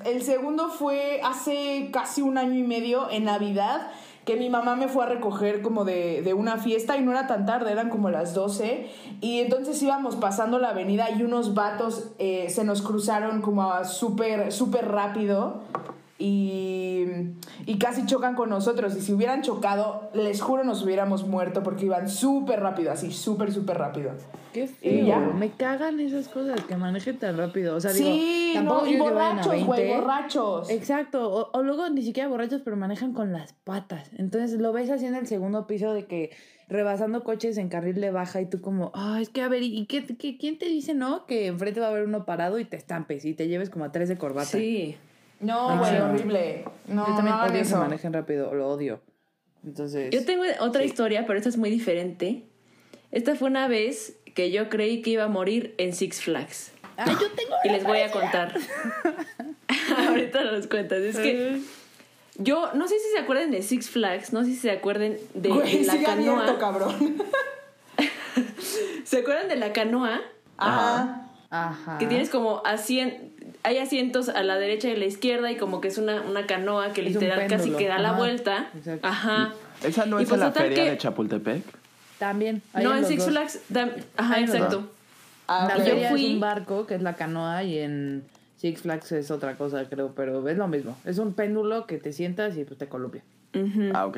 [0.05, 3.91] el segundo fue hace casi un año y medio, en Navidad,
[4.25, 7.27] que mi mamá me fue a recoger como de, de una fiesta y no era
[7.27, 8.87] tan tarde, eran como las 12.
[9.21, 14.51] Y entonces íbamos pasando la avenida y unos vatos eh, se nos cruzaron como súper,
[14.51, 15.61] súper rápido.
[16.17, 17.05] Y,
[17.65, 18.95] y casi chocan con nosotros.
[18.95, 23.51] Y si hubieran chocado, les juro nos hubiéramos muerto porque iban súper rápido, así, súper,
[23.51, 24.11] súper rápido.
[24.53, 25.19] Qué Y ya.
[25.19, 25.33] feo.
[25.33, 27.75] Me cagan esas cosas que manejen tan rápido.
[27.75, 29.95] O sea, sí, digo, tampoco no, y borrachos, güey, 20.
[29.97, 30.69] borrachos.
[30.69, 34.09] Exacto, o, o luego ni siquiera borrachos, pero manejan con las patas.
[34.17, 36.31] Entonces lo ves así en el segundo piso de que
[36.69, 39.85] rebasando coches en carril de baja y tú como, ah, es que a ver, ¿y
[39.85, 41.25] qué, qué- quién te dice no?
[41.25, 43.91] Que enfrente va a haber uno parado y te estampes y te lleves como a
[43.91, 44.47] tres de corbata.
[44.57, 44.95] Sí.
[45.39, 46.65] No, Ay, güey, horrible.
[46.87, 49.01] No, Yo también no odio que manejen rápido, lo odio.
[49.65, 50.09] Entonces...
[50.11, 50.87] Yo tengo otra Sí.
[50.87, 52.43] historia, pero esta es muy diferente.
[53.11, 56.71] Esta fue una vez que yo creí que iba a morir en Six Flags.
[56.97, 58.53] Ay, yo tengo Y les voy a contar.
[60.07, 60.99] Ahorita los cuentas.
[60.99, 61.59] Es que
[62.37, 65.49] yo no sé si se acuerdan de Six Flags, no sé si se acuerdan de,
[65.49, 66.59] Güey, de la sigue abierto, canoa.
[66.59, 67.15] cabrón.
[69.03, 70.21] ¿Se acuerdan de la canoa?
[70.57, 71.29] Ajá.
[71.49, 71.97] Ajá.
[71.97, 73.31] Que tienes como asien-
[73.65, 76.45] hay asientos a la derecha y a la izquierda y como que es una, una
[76.45, 78.17] canoa que Es un literal casi que da la Ajá.
[78.17, 78.69] vuelta.
[78.75, 79.07] Exacto.
[79.07, 79.53] Ajá.
[79.83, 81.63] ¿Esa no Y es pues en la feria que- de Chapultepec?
[82.19, 82.61] También.
[82.73, 83.29] hay No, en Six dos.
[83.31, 83.59] Flags.
[83.69, 84.87] da- Ajá, exacto.
[85.47, 88.23] Ah, la yo feria fui- es un barco que es la canoa y en
[88.57, 90.97] Six Flags es otra cosa, creo, pero es lo mismo.
[91.05, 93.21] Es un péndulo que te sientas y pues te columpia.
[93.93, 94.17] Ah, ok.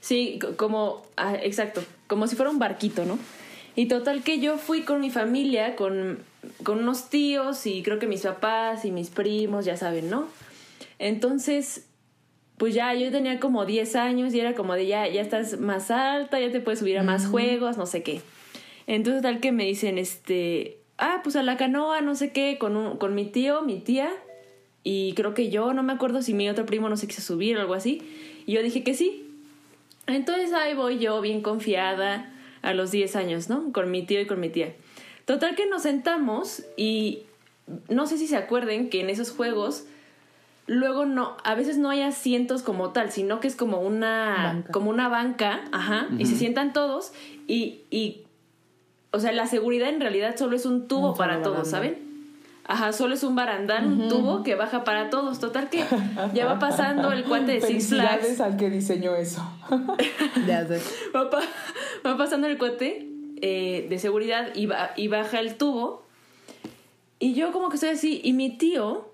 [0.00, 3.18] Sí, co- como, ah, exacto, como si fuera un barquito, ¿no?
[3.76, 6.18] Y total que yo fui con mi familia, con,
[6.62, 10.28] con unos tíos y creo que mis papás y mis primos, ya saben, ¿no?
[10.98, 11.86] Entonces,
[12.56, 15.90] pues ya yo tenía como 10 años y era como de ya, ya estás más
[15.90, 18.22] alta, ya te puedes subir a más juegos, no sé qué.
[18.86, 22.76] Entonces tal que me dicen, este, ah, pues a la canoa, no sé qué, con,
[22.76, 24.10] un, con mi tío, mi tía,
[24.84, 27.58] y creo que yo, no me acuerdo si mi otro primo no se quiso subir
[27.58, 28.02] o algo así.
[28.46, 29.28] Y yo dije que sí.
[30.06, 32.32] Entonces ahí voy yo bien confiada
[32.66, 33.72] a los 10 años, ¿no?
[33.72, 34.74] Con mi tío y con mi tía.
[35.24, 37.22] Total que nos sentamos y
[37.88, 39.84] no sé si se acuerden que en esos juegos
[40.66, 44.72] luego no, a veces no hay asientos como tal, sino que es como una Banca.
[44.72, 47.12] como una banca, ajá, y se sientan todos
[47.46, 48.24] y, y
[49.12, 51.68] o sea, la seguridad en realidad solo es un tubo para todos.
[51.68, 52.05] ¿saben?
[52.68, 55.38] Ajá, solo es un barandal, un tubo que baja para todos.
[55.38, 55.84] Total que
[56.34, 58.40] ya va pasando el cuate de Six Felicidades Flags.
[58.40, 59.42] al que diseñó eso.
[60.46, 60.80] Ya sé.
[61.14, 61.42] Va, pa-
[62.04, 63.08] va pasando el cuate
[63.40, 66.04] eh, de seguridad y, ba- y baja el tubo.
[67.20, 68.20] Y yo como que estoy así.
[68.24, 69.10] Y mi tío,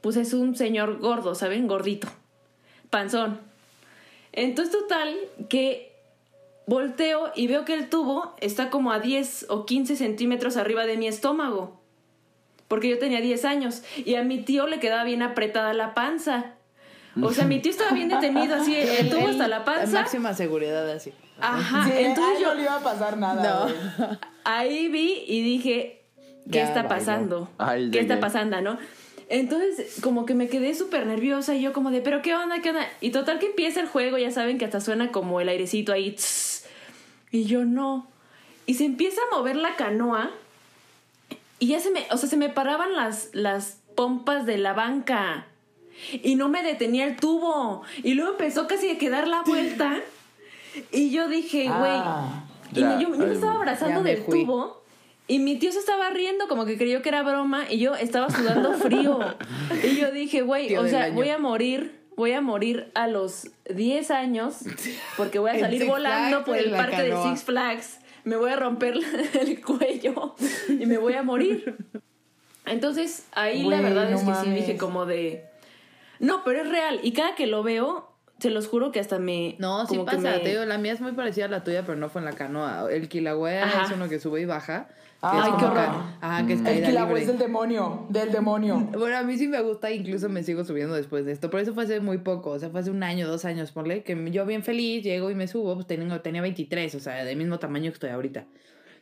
[0.00, 1.66] pues es un señor gordo, ¿saben?
[1.66, 2.06] Gordito.
[2.88, 3.40] Panzón.
[4.32, 5.16] Entonces total
[5.48, 5.92] que
[6.66, 10.96] volteo y veo que el tubo está como a 10 o 15 centímetros arriba de
[10.96, 11.77] mi estómago.
[12.68, 13.82] Porque yo tenía 10 años.
[13.96, 16.52] Y a mi tío le quedaba bien apretada la panza.
[17.20, 20.00] O sea, mi tío estaba bien detenido así, el tubo hasta la panza.
[20.00, 21.12] Máxima seguridad así.
[21.40, 23.68] Ajá, Sí, entonces yo no le iba a pasar nada.
[23.98, 24.18] No.
[24.44, 26.02] ahí vi y dije,
[26.50, 27.48] ¿qué Ya está pasando?
[27.58, 28.78] Ahí ¿Qué está pasando, no?
[29.28, 32.70] Entonces, como que me quedé súper nerviosa y yo como de, ¿pero qué onda, qué
[32.70, 32.86] onda?
[33.00, 36.12] Y total que empieza el juego, ya saben que hasta suena como el airecito ahí.
[36.12, 36.64] tss,
[37.30, 38.08] y yo no.
[38.66, 40.30] Y se empieza a mover la canoa
[41.58, 45.46] y ya se me, o sea, se me paraban las, las pompas de la banca.
[46.22, 47.82] Y no me detenía el tubo.
[48.04, 49.96] Y luego empezó casi a quedar la vuelta.
[50.92, 51.90] Y yo dije, güey.
[51.92, 52.44] Ah.
[52.72, 54.44] y Ya, me- yo, yo me estaba abrazando del fui.
[54.44, 54.82] tubo.
[55.26, 57.64] Y mi tío se estaba riendo, como que creyó que era broma.
[57.70, 59.18] Y yo estaba sudando frío.
[59.82, 61.14] y yo dije, güey, o sea, año.
[61.14, 61.98] voy a morir.
[62.16, 64.56] Voy a morir a los 10 años.
[65.16, 67.22] Porque voy a salir volando por el parque de.
[67.24, 67.98] Six Flags.
[68.24, 68.94] Me voy a romper
[69.40, 70.34] el cuello.
[70.68, 71.76] Y me voy a morir.
[72.66, 75.44] Entonces, ahí la verdad no es que sí dije como de...
[76.20, 77.00] No, pero es real.
[77.02, 79.56] Y cada que lo veo, se los juro que hasta me...
[79.58, 80.18] No, sí pasa.
[80.18, 82.24] me- Te digo, la mía es muy parecida a la tuya, pero no fue en
[82.26, 82.92] la canoa.
[82.92, 83.84] El Kilauea Ajá.
[83.84, 84.88] es uno que sube y baja.
[85.20, 85.88] Que Ay, es qué horror.
[86.20, 87.20] Ajá, que es El caída que la libre.
[87.22, 88.78] es del demonio, del demonio.
[88.96, 91.50] Bueno, a mí sí me gusta, incluso me sigo subiendo después de esto.
[91.50, 94.04] Pero eso fue hace muy poco, o sea, fue hace un año, dos años, ponle,
[94.04, 97.36] que yo bien feliz llego y me subo, pues tenía, tenía 23, o sea, del
[97.36, 98.46] mismo tamaño que estoy ahorita.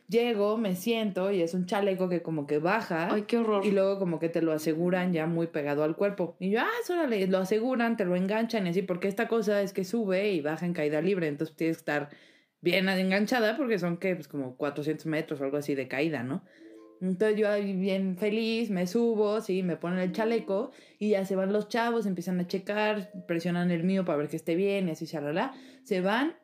[0.09, 3.09] Llego, me siento y es un chaleco que como que baja.
[3.13, 3.63] Ay, qué horror.
[3.65, 6.35] Y luego como que te lo aseguran ya muy pegado al cuerpo.
[6.39, 9.73] Y yo, ah, órale, lo aseguran, te lo enganchan y así, porque esta cosa es
[9.73, 12.09] que sube y baja en caída libre, entonces tienes que estar
[12.61, 16.43] bien enganchada porque son que pues como 400 metros o algo así de caída, ¿no?
[17.01, 21.35] Entonces yo ahí bien feliz, me subo, sí, me ponen el chaleco y ya se
[21.35, 24.91] van los chavos, empiezan a checar, presionan el mío para ver que esté bien y
[24.91, 25.53] así, shalala.
[25.83, 26.35] Se van,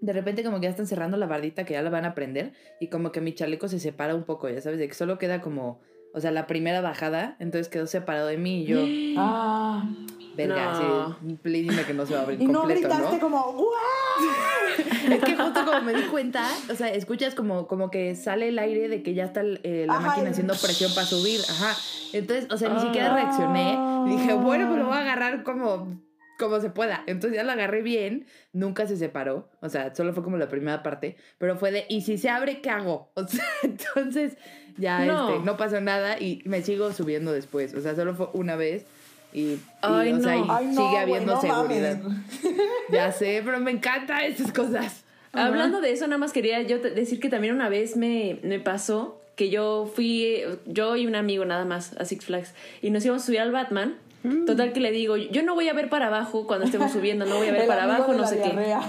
[0.00, 2.52] de repente como que ya están cerrando la bardita que ya la van a prender
[2.80, 5.40] y como que mi chaleco se separa un poco, ya sabes, de que solo queda
[5.40, 5.80] como,
[6.12, 8.78] o sea, la primera bajada, entonces quedó separado de mí y yo,
[9.18, 9.90] Ah.
[10.36, 11.16] Verga, No.
[11.26, 13.20] sí, please dime que no se va a abrir Y no completo, gritaste ¿no?
[13.20, 13.68] como, ¡guau!
[15.12, 18.58] Es que justo como me di cuenta, o sea, escuchas como, como que sale el
[18.58, 21.40] aire de que ya está el- eh, la Ajá, máquina haciendo presión para subir.
[21.48, 21.76] Ajá.
[22.12, 23.16] Entonces, o sea, ni siquiera Ah.
[23.16, 23.78] reaccioné.
[24.16, 26.00] Dije, bueno, pues lo voy a agarrar como,
[26.38, 27.02] como se pueda.
[27.06, 28.26] Entonces ya lo agarré bien.
[28.52, 29.48] Nunca se separó.
[29.60, 31.16] O sea, solo fue como la primera parte.
[31.38, 33.10] Pero fue de, ¿y si se abre, qué hago?
[33.16, 34.36] O sea, entonces
[34.78, 35.28] ya No.
[35.34, 37.74] este, no pasó nada y me sigo subiendo después.
[37.74, 38.86] O sea, solo fue una vez.
[39.34, 40.44] Y, y, Ay, o sea, no.
[40.44, 41.98] y Ay, no, sigue habiendo no seguridad.
[41.98, 42.18] mames.
[42.90, 45.02] Ya sé, pero me encantan esas cosas.
[45.32, 49.20] Hablando de eso, nada más quería yo decir que también una vez me, me pasó
[49.34, 53.24] que yo fui, yo y un amigo nada más a Six Flags y nos íbamos
[53.24, 53.96] a subir al Batman.
[54.22, 54.44] Mm.
[54.46, 57.36] Total que le digo, yo no voy a ver para abajo cuando estemos subiendo, no
[57.38, 58.80] voy a ver El para abajo, de no la sé diarrea.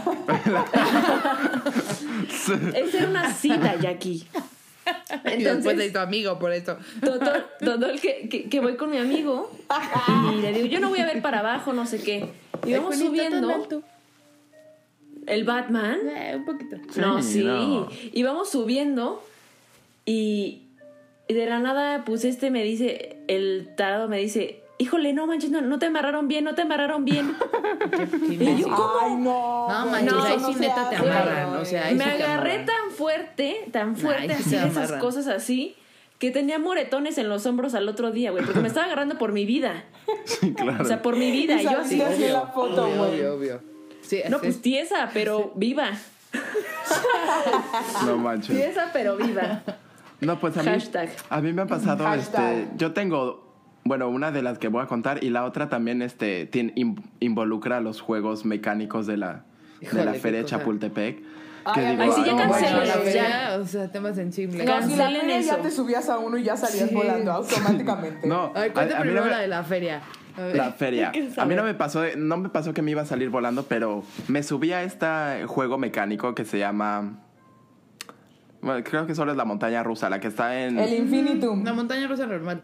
[2.74, 2.80] qué.
[2.80, 4.28] Esa era una cita, Jackie.
[5.38, 6.78] y después de Entonces, tu amigo, por eso.
[7.04, 9.52] total, total que, que, que voy con mi amigo
[10.34, 12.30] y le digo, yo no voy a ver para abajo, no sé qué.
[12.66, 13.68] Y El vamos subiendo
[15.28, 15.98] el Batman.
[16.08, 16.78] Eh, un poquito.
[16.98, 17.44] No, Sí, sí.
[17.44, 17.88] no.
[18.14, 19.24] Y vamos subiendo
[20.06, 20.62] y,
[21.28, 25.50] y de la nada, pues este me dice, el tarado me dice, híjole, no manches,
[25.50, 27.34] no, no te amarraron bien, no te amarraron bien.
[28.30, 28.92] Y yo, ¿cómo?
[29.02, 29.68] Ay, no.
[29.70, 32.10] No, manches, eso ahí no sí se neta te amarran, o sea, ahí me sí
[32.10, 32.66] agarré amarran.
[32.66, 35.76] tan fuerte, tan fuerte Ay, así esas cosas así,
[36.20, 39.32] que tenía moretones en los hombros al otro día, güey, porque me estaba agarrando por
[39.34, 39.84] mi vida.
[40.26, 40.84] Sí, claro.
[40.84, 41.62] O sea, por mi vida.
[41.62, 42.02] Y yo así.
[42.02, 43.10] En la foto, obvio, güey.
[43.22, 43.62] obvio, obvio.
[44.02, 45.92] Sí, No, pues tiesa, pero viva.
[48.06, 48.56] No manches.
[48.56, 49.64] Tiesa, pero viva.
[50.22, 51.10] No, pues a mí, Hashtag.
[51.30, 52.54] a mí me ha pasado, Hashtag.
[52.60, 56.02] este, yo tengo, bueno, una de las que voy a contar y la otra también,
[56.02, 59.44] este, tiene, in- involucra los juegos mecánicos de la,
[59.82, 60.58] de la Feria de cosa.
[61.66, 62.94] Ay, Que ay, digo, sí, ya no cancelen, ya.
[62.94, 64.66] feria, o sea, temas sensibles.
[64.66, 66.96] No, si la ya te subías a uno y ya salías Sí.
[66.96, 68.28] volando automáticamente.
[68.28, 70.02] No, A ver, no primero me- la de la feria.
[70.54, 71.12] La feria.
[71.14, 73.64] ¿Qué A mí no me pasó, no me pasó que me iba a salir volando,
[73.64, 77.20] pero me subí a este juego mecánico que se llama,
[78.62, 81.64] bueno, creo que solo es la montaña rusa, la que está en, El Infinitum.
[81.64, 82.64] La montaña rusa normal.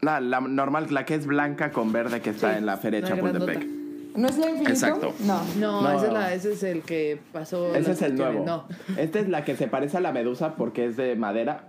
[0.00, 3.00] la, la normal, la que es blanca con verde que está Sí, en la feria
[3.00, 3.46] de Chapultepec.
[3.60, 3.81] grandota.
[4.14, 4.72] ¿No es la Infinitum?
[4.72, 5.14] Exacto.
[5.20, 5.40] No.
[5.58, 5.92] No, No.
[5.92, 7.74] Ese, es la- ese es el que pasó.
[7.74, 8.44] Ese es el nuevo.
[8.44, 8.64] No.
[8.98, 11.68] Esta es la que se parece a la medusa porque es de madera.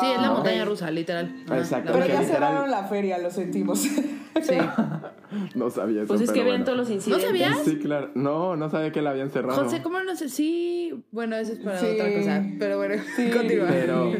[0.00, 1.32] Sí, es la Ah, montaña rusa, literal.
[1.46, 1.92] Ajá, Exacto.
[1.92, 3.78] Pero ya literal- cerraron la feria, lo sentimos.
[3.80, 4.58] Sí.
[5.56, 6.08] No sabía eso.
[6.08, 6.64] Pues es que vean bueno.
[6.64, 7.26] todos los incidentes.
[7.26, 7.58] sabías?
[7.64, 8.10] Sí, claro.
[8.14, 9.64] No, no sabía que la habían cerrado.
[9.64, 10.28] José, ¿cómo no sé?
[10.28, 11.86] Sí, bueno, eso es para Sí.
[11.94, 12.44] otra cosa.
[12.58, 13.30] Pero bueno, Sí.
[13.34, 13.66] continúa.
[13.68, 14.12] Pero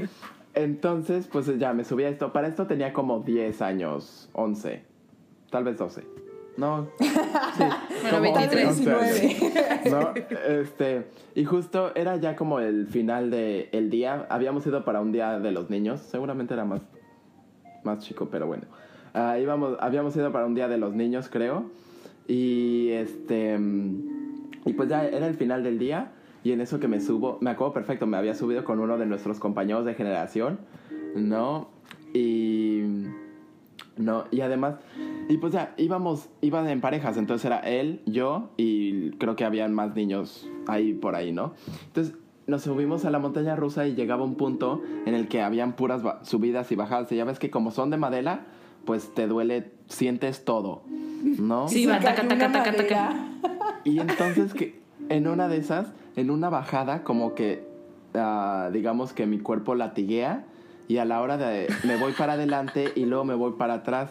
[0.54, 2.32] entonces, pues ya me subí a esto.
[2.32, 4.82] Para esto tenía como 10 años, 11,
[5.50, 6.02] tal vez 12.
[6.56, 6.88] No.
[7.56, 7.62] Sí,
[8.02, 8.68] Bueno, como 23.
[8.68, 9.20] 11 años.
[9.20, 9.90] 19.
[9.90, 10.14] ¿no?
[10.48, 14.26] Este, y justo era ya como el final del el día.
[14.30, 16.00] Habíamos ido para un día de los niños.
[16.00, 16.82] Seguramente era más,
[17.84, 18.64] más chico, pero bueno.
[19.14, 21.70] Ah, íbamos, habíamos ido para un día de los niños, creo.
[22.26, 23.58] Y este.
[24.66, 26.12] Y pues ya era el final del día.
[26.42, 29.06] Y en eso que me subo, me acuerdo perfecto, me había subido con uno de
[29.06, 30.58] nuestros compañeros de generación,
[31.14, 31.68] ¿no?
[32.12, 32.82] Y.
[33.96, 34.76] No, y además,
[35.28, 39.72] y pues ya, íbamos, iban en parejas, entonces era él, yo y creo que habían
[39.72, 41.54] más niños ahí por ahí, ¿no?
[41.86, 42.14] Entonces
[42.46, 46.02] nos subimos a la montaña rusa y llegaba un punto en el que habían puras
[46.22, 48.46] subidas y bajadas, y ya ves que como son de madera,
[48.84, 50.82] pues te duele, sientes todo,
[51.38, 51.68] ¿no?
[51.68, 53.14] Sí, va, taca.
[53.84, 57.64] Y entonces que en una de esas, en una bajada, como que,
[58.14, 60.46] ah, digamos que mi cuerpo latiguea
[60.88, 64.10] y a la hora de, me voy para adelante y luego me voy para atrás.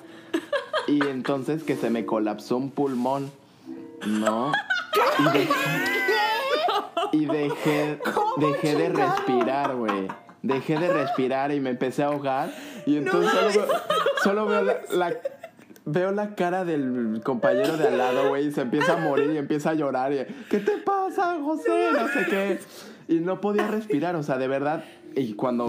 [0.88, 3.32] Y entonces que se me colapsó un pulmón,
[4.06, 4.52] ¿no?
[5.20, 5.50] Y dejé,
[7.12, 8.00] y dejé,
[8.38, 10.08] dejé de respirar, güey.
[10.42, 12.52] Dejé de respirar y me empecé a ahogar.
[12.86, 13.68] Y entonces solo, veo,
[14.24, 15.14] solo veo la, la-
[15.86, 19.38] veo la cara del compañero de al lado, güey, y se empieza a morir y
[19.38, 20.12] empieza a llorar.
[20.14, 21.90] Y, ¿Qué te pasa, José?
[21.94, 22.60] No sé qué.
[23.08, 24.84] Y no podía respirar, o sea, de verdad.
[25.16, 25.68] Y cuando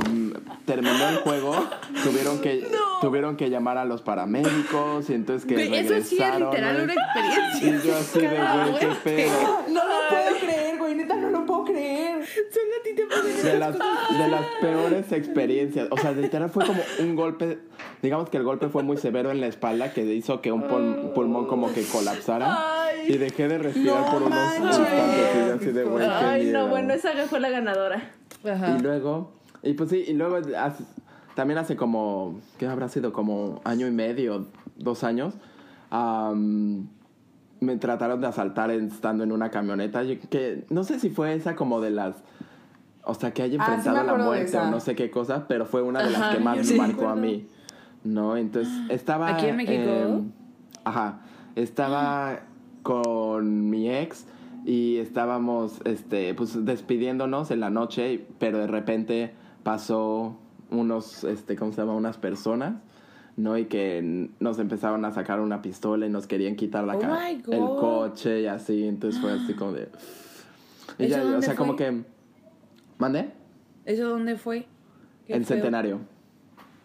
[0.64, 1.55] terminó el juego,
[2.03, 2.66] tuvieron que,
[3.01, 5.88] tuvieron que llamar a los paramédicos y entonces que eso sí es
[6.20, 7.68] regresaron, literal una experiencia.
[7.84, 9.59] Y yo así de, güey, qué pedo.
[9.68, 10.95] No lo puedo creer, güey.
[10.95, 12.24] Neta, no lo puedo creer.
[12.24, 15.88] Solo a ti te de las, de las peores experiencias.
[15.90, 17.59] O sea, literal fue como un golpe.
[18.03, 21.12] Digamos que el golpe fue muy severo en la espalda que hizo que un pul-
[21.12, 22.59] pulmón como que colapsara.
[23.07, 24.78] y dejé de respirar no por unos manches.
[24.78, 25.34] instantes.
[25.34, 26.68] Y yo así de, güey, qué Ay, no, miedo".
[26.68, 28.11] bueno, esa fue la ganadora.
[28.45, 28.76] Ajá.
[28.76, 29.32] Y luego,
[29.62, 30.84] y pues sí, y luego hace-
[31.34, 33.12] también hace como, ¿qué habrá sido?
[33.12, 35.34] Como año y medio, dos años,
[35.90, 36.88] am,
[37.61, 41.57] me trataron de asaltar estando en una camioneta, yo- que no sé si fue esa
[41.57, 42.16] como de las,
[43.05, 45.66] o sea, que haya Ah, sí enfrentado la muerte o no sé qué cosa, pero
[45.66, 47.49] fue una de las Ajá, que más me sí marcó a mí.
[48.05, 49.28] No, entonces estaba...
[49.30, 49.72] ¿Aquí en México?
[49.82, 50.30] em,
[50.84, 51.20] ajá,
[51.57, 52.40] estaba
[52.82, 54.26] con mi ex
[54.65, 60.37] y estábamos este pues despidiéndonos en la noche pero de repente pasó
[60.71, 62.75] unos este cómo se llama unas personas
[63.37, 67.01] no y que nos empezaron a sacar una pistola y nos querían quitar la Oh
[67.01, 67.53] ca- my God.
[67.55, 69.89] el coche y así entonces fue así como de
[70.99, 72.05] y ¿Eso ya, o sea como que
[72.99, 73.33] mandé
[73.85, 74.67] ¿Eso dónde fue?
[75.29, 75.57] En feo.
[75.57, 76.01] centenario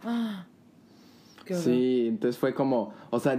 [0.04, 0.46] Ah,
[1.46, 1.56] qué.
[1.56, 3.38] Sí, entonces fue como, o sea,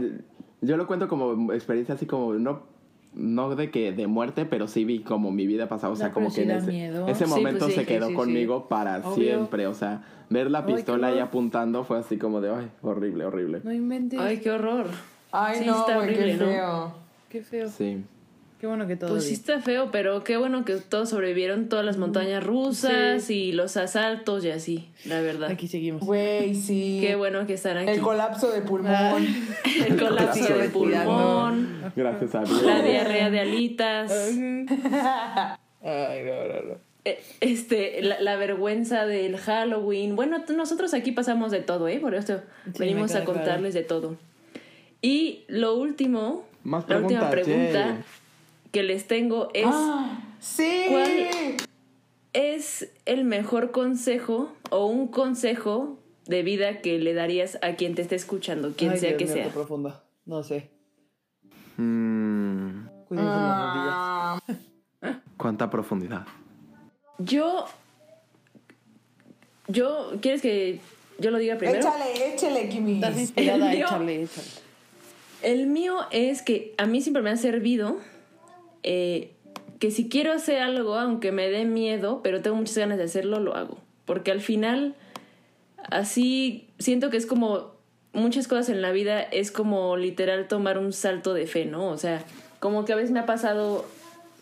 [0.61, 2.65] yo lo cuento como experiencia así como no
[3.13, 6.15] no de que de muerte, pero sí vi como mi vida pasada, o sea, No,
[6.15, 7.09] como que en ese, miedo.
[7.09, 8.17] ese Sí, momento pues sí, se quedó sí, sí.
[8.17, 9.15] conmigo para Obvio.
[9.15, 11.27] siempre, o sea, ver la Ay, pistola ahí horror.
[11.29, 13.61] apuntando fue así como de, ay, horrible, horrible.
[13.65, 14.19] No inventes.
[14.21, 14.87] Ay, qué horror.
[15.33, 16.93] Ay, Sí, no, está qué feo.
[17.29, 17.69] Qué feo.
[17.69, 18.05] Sí.
[18.61, 21.83] Qué bueno que todo Pues sí está feo, pero qué bueno que todos sobrevivieron, todas
[21.83, 25.51] las montañas rusas y los asaltos y así, la verdad.
[25.51, 26.03] Aquí seguimos.
[26.03, 26.99] Güey, sí.
[27.01, 27.89] Qué bueno que están aquí.
[27.93, 28.93] El colapso de pulmón.
[28.93, 29.17] Ah.
[29.89, 32.63] El colapso de pulmón, Gracias a Dios.
[32.63, 34.67] la diarrea de alitas, Ay,
[36.25, 36.79] no, no, no.
[37.07, 40.17] eh, este, la, la vergüenza del Halloween.
[40.17, 41.99] Bueno, nosotros aquí pasamos de todo, ¿eh?
[41.99, 44.17] Por eso Sí, venimos a contarles de todo.
[45.01, 47.97] Y lo último, Más la última pregunta.
[48.73, 49.67] Que les tengo es...
[49.69, 50.85] Ah, sí.
[50.89, 51.11] ¿Cuál?
[52.33, 58.03] es el mejor consejo o un consejo de vida que le darías a quien te
[58.03, 59.45] esté escuchando, quien Ay, sea Dios que mío, sea?
[59.47, 60.01] qué profundo.
[60.27, 60.71] No sé.
[61.77, 62.87] Mm.
[63.17, 64.39] Ah,
[65.37, 66.25] ¿Cuánta profundidad?
[67.19, 67.65] Yo.
[69.67, 70.13] Yo.
[70.21, 70.79] ¿Quieres que
[71.19, 71.81] yo lo diga primero?
[71.81, 72.95] échale, échale, Kimi.
[72.95, 74.47] Estás inspirada, mío- échale, échale.
[75.43, 77.97] El mío es que a mí siempre me ha servido
[78.83, 79.33] eh,
[79.79, 83.41] que si quiero hacer algo, aunque me dé miedo, pero tengo muchas ganas de hacerlo,
[83.41, 83.79] lo hago.
[84.05, 84.95] Porque al final,
[85.91, 87.73] así siento que es como
[88.13, 91.89] muchas cosas en la vida, es como literal tomar un salto de fe, ¿no?
[91.89, 92.25] O sea,
[92.59, 93.87] como que a veces me ha pasado,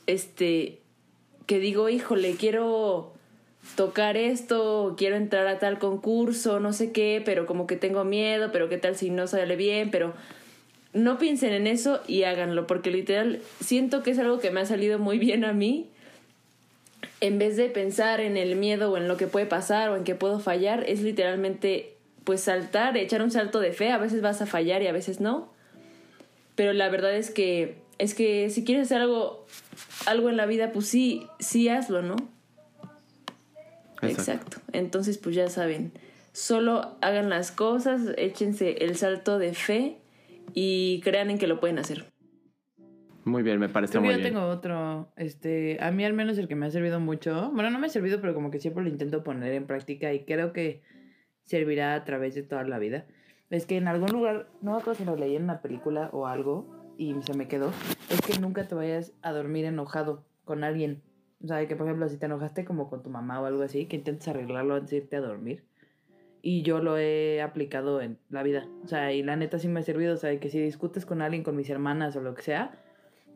[0.07, 0.80] este,
[1.47, 3.12] que digo, híjole, quiero
[3.76, 8.51] tocar esto, quiero entrar a tal concurso, no sé qué, pero como que tengo miedo,
[8.53, 10.14] pero qué tal si no sale bien, pero
[10.93, 14.66] no piensen en eso y háganlo, porque literal siento que es algo que me ha
[14.66, 15.91] salido muy bien a mí.
[17.20, 20.05] En vez de pensar en el miedo o en lo que puede pasar o en
[20.05, 24.41] que puedo fallar, es literalmente pues saltar, echar un salto de fe, a veces vas
[24.43, 25.53] a fallar y a veces no.
[26.55, 29.47] Pero la verdad es que es que si quieres hacer algo
[30.07, 32.16] algo en la vida, pues sí, sí hazlo, ¿no?
[34.03, 34.59] Exacto.
[34.72, 35.93] Entonces, pues ya saben,
[36.32, 39.97] solo hagan las cosas, échense el salto de fe
[40.55, 42.12] y crean en que lo pueden hacer.
[43.24, 44.32] Muy bien, me parece Creo muy yo bien.
[44.32, 47.78] tengo otro, este, a mí al menos el que me ha servido mucho, bueno, no
[47.78, 50.82] me ha servido, pero como que siempre lo intento poner en práctica y creo que
[51.44, 53.07] servirá a través de toda la vida.
[53.51, 56.26] Es que en algún lugar, no me acuerdo si lo leí en una película o
[56.26, 57.70] algo y se me quedó,
[58.11, 61.03] es que nunca te vayas a dormir enojado con alguien.
[61.42, 63.86] O sea, que por ejemplo, si te enojaste como con tu mamá o algo así,
[63.86, 65.64] que intentes arreglarlo antes de irte a dormir.
[66.43, 68.66] Y yo lo he aplicado en la vida.
[68.84, 70.14] O sea, y la neta sí me ha servido.
[70.14, 72.72] O sea, que si discutes con alguien, con mis hermanas o lo que sea,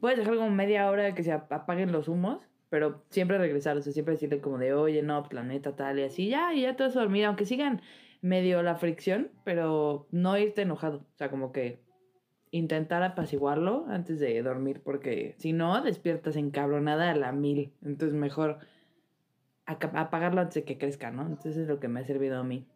[0.01, 3.83] puedes dejar como media hora que se ap- apaguen los humos, pero siempre regresar, o
[3.83, 6.97] sea, siempre decirle como de, oye, no, planeta tal y así, ya, y ya vas
[6.97, 7.83] a dormir, aunque sigan
[8.23, 11.81] medio la fricción, pero no irte enojado, o sea, como que
[12.51, 18.59] intentar apaciguarlo antes de dormir, porque si no, despiertas encabronada a la mil, entonces mejor
[19.67, 21.23] apagarlo antes de que crezca, ¿no?
[21.23, 22.67] Entonces es lo que me ha servido a mí,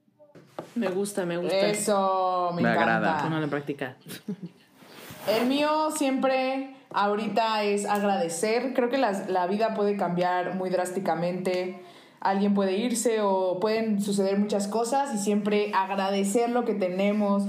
[0.74, 1.56] Me gusta, me gusta.
[1.56, 2.96] Eso, me, Me encanta.
[2.96, 3.22] agrada.
[3.22, 3.96] ponerlo en práctica.
[5.40, 8.74] El mío siempre ahorita es agradecer.
[8.74, 11.80] Creo que las- la vida puede cambiar muy drásticamente.
[12.20, 17.44] Alguien puede irse o pueden suceder muchas cosas y siempre agradecer lo que tenemos,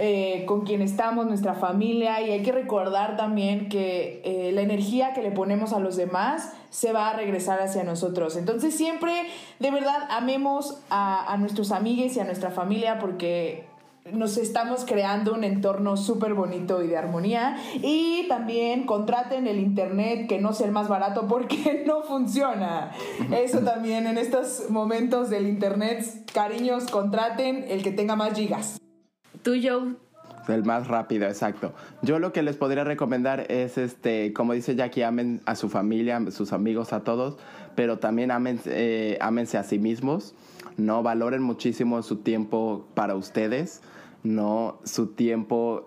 [0.00, 2.20] eh, con quien estamos, nuestra familia.
[2.20, 6.52] Y hay que recordar también que eh, la energía que le ponemos a los demás
[6.70, 8.36] se va a regresar hacia nosotros.
[8.36, 9.24] Entonces siempre,
[9.58, 13.64] de verdad, amemos a, nuestros amigos y a nuestra familia porque
[14.12, 17.56] nos estamos creando un entorno súper bonito y de armonía.
[17.82, 22.92] Y también contraten el internet que no sea el más barato porque no funciona.
[23.32, 28.78] Eso también en estos momentos del internet, cariños, contraten el que tenga más gigas.
[29.42, 29.94] Tú, Joe,
[30.48, 31.72] El más rápido, exacto.
[32.02, 36.16] Yo lo que les podría recomendar es, este, como dice Jackie, amen a su familia,
[36.16, 37.36] a sus amigos, a todos,
[37.74, 40.34] pero también amen, eh, a sí mismos,
[40.76, 43.82] no valoren muchísimo su tiempo para ustedes,
[44.22, 45.84] no su tiempo,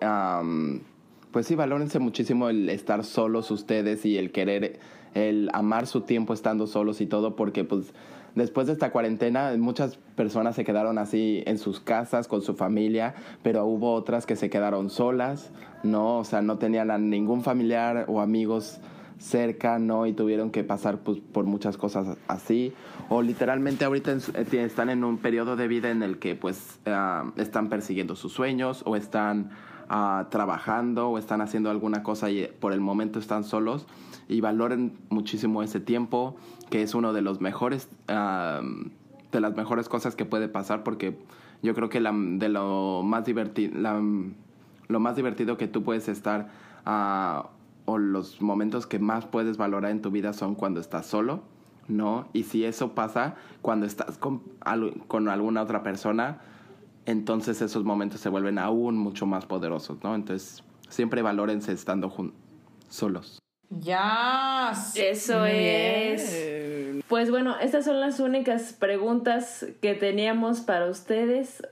[1.32, 4.80] pues sí, valórense muchísimo el estar solos ustedes y el querer,
[5.14, 7.92] el amar su tiempo estando solos y todo, porque pues
[8.34, 13.14] después de esta cuarentena muchas personas se quedaron así en sus casas con su familia,
[13.42, 15.50] pero hubo otras que se quedaron solas,
[15.82, 18.80] no, o sea, no tenían a ningún familiar o amigos
[19.22, 20.06] cerca, ¿no?
[20.06, 22.72] Y tuvieron que pasar pues, por muchas cosas así.
[23.08, 27.30] O literalmente ahorita eh, están en un periodo de vida en el que pues ah,
[27.36, 29.50] están persiguiendo sus sueños o están
[29.88, 33.86] ah, trabajando o están haciendo alguna cosa y eh, por el momento están solos
[34.32, 36.36] y valoren muchísimo ese tiempo
[36.70, 38.60] que es uno de los mejores ah,
[39.30, 41.18] de las mejores cosas que puede pasar porque
[41.62, 43.72] yo creo que la, de lo más divertido
[44.88, 46.50] lo más divertido que tú puedes estar
[46.84, 47.50] ah,
[47.84, 51.42] o los momentos que más puedes valorar en tu vida son cuando estás solo,
[51.88, 52.28] ¿no?
[52.32, 54.40] Y si eso pasa cuando estás con,
[55.08, 56.40] con alguna otra persona,
[57.06, 60.14] entonces esos momentos se vuelven aún mucho más poderosos, ¿no?
[60.14, 62.12] Entonces siempre valórense estando
[62.88, 63.41] solos.
[63.80, 64.72] Ya.
[64.94, 67.02] eso Muy es.
[67.08, 71.62] Pues bueno, estas son las únicas preguntas que teníamos para ustedes.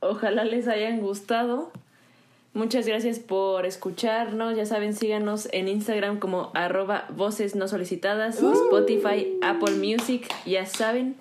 [0.00, 1.72] Ojalá les hayan gustado.
[2.52, 4.56] Muchas gracias por escucharnos.
[4.56, 11.16] Ya saben, síganos en Instagram como arroba voces no solicitadas, Spotify, Apple Music, ya saben.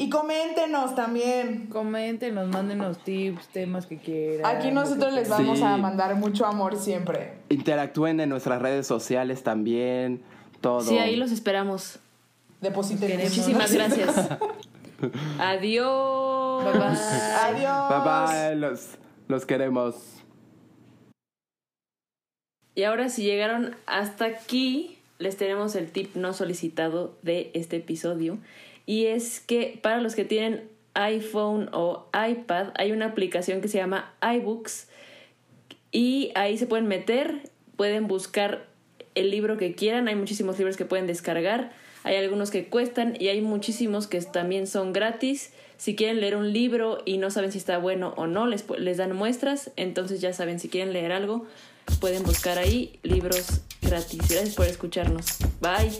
[0.00, 1.66] Y coméntenos también.
[1.66, 4.46] Coméntenos, mándenos tips, temas que quieran.
[4.56, 5.64] Aquí nosotros les vamos Sí.
[5.64, 7.32] a mandar mucho amor siempre.
[7.48, 10.22] Interactúen en nuestras redes sociales también,
[10.60, 10.82] todo.
[10.82, 11.98] Sí, ahí los esperamos.
[12.60, 13.18] Depositen.
[13.20, 14.16] Muchísimas gracias.
[15.40, 16.64] Adiós.
[16.64, 16.64] Adiós.
[16.64, 17.66] Bye, bye.
[17.66, 17.88] Adiós.
[17.88, 18.88] Bye bye, los,
[19.26, 19.96] los queremos.
[22.76, 28.38] Y ahora si llegaron hasta aquí, les tenemos el tip no solicitado de este episodio.
[28.88, 33.76] Y es que para los que tienen iPhone o iPad hay una aplicación que se
[33.76, 34.88] llama iBooks
[35.92, 38.64] y ahí se pueden meter, pueden buscar
[39.14, 41.70] el libro que quieran, hay muchísimos libros que pueden descargar,
[42.02, 45.52] hay algunos que cuestan y hay muchísimos que también son gratis.
[45.76, 48.96] Si quieren leer un libro y no saben si está bueno o no, les, les
[48.96, 51.44] dan muestras, entonces ya saben, si quieren leer algo,
[52.00, 54.20] pueden buscar ahí libros gratis.
[54.30, 55.36] Gracias por escucharnos.
[55.60, 55.90] Bye.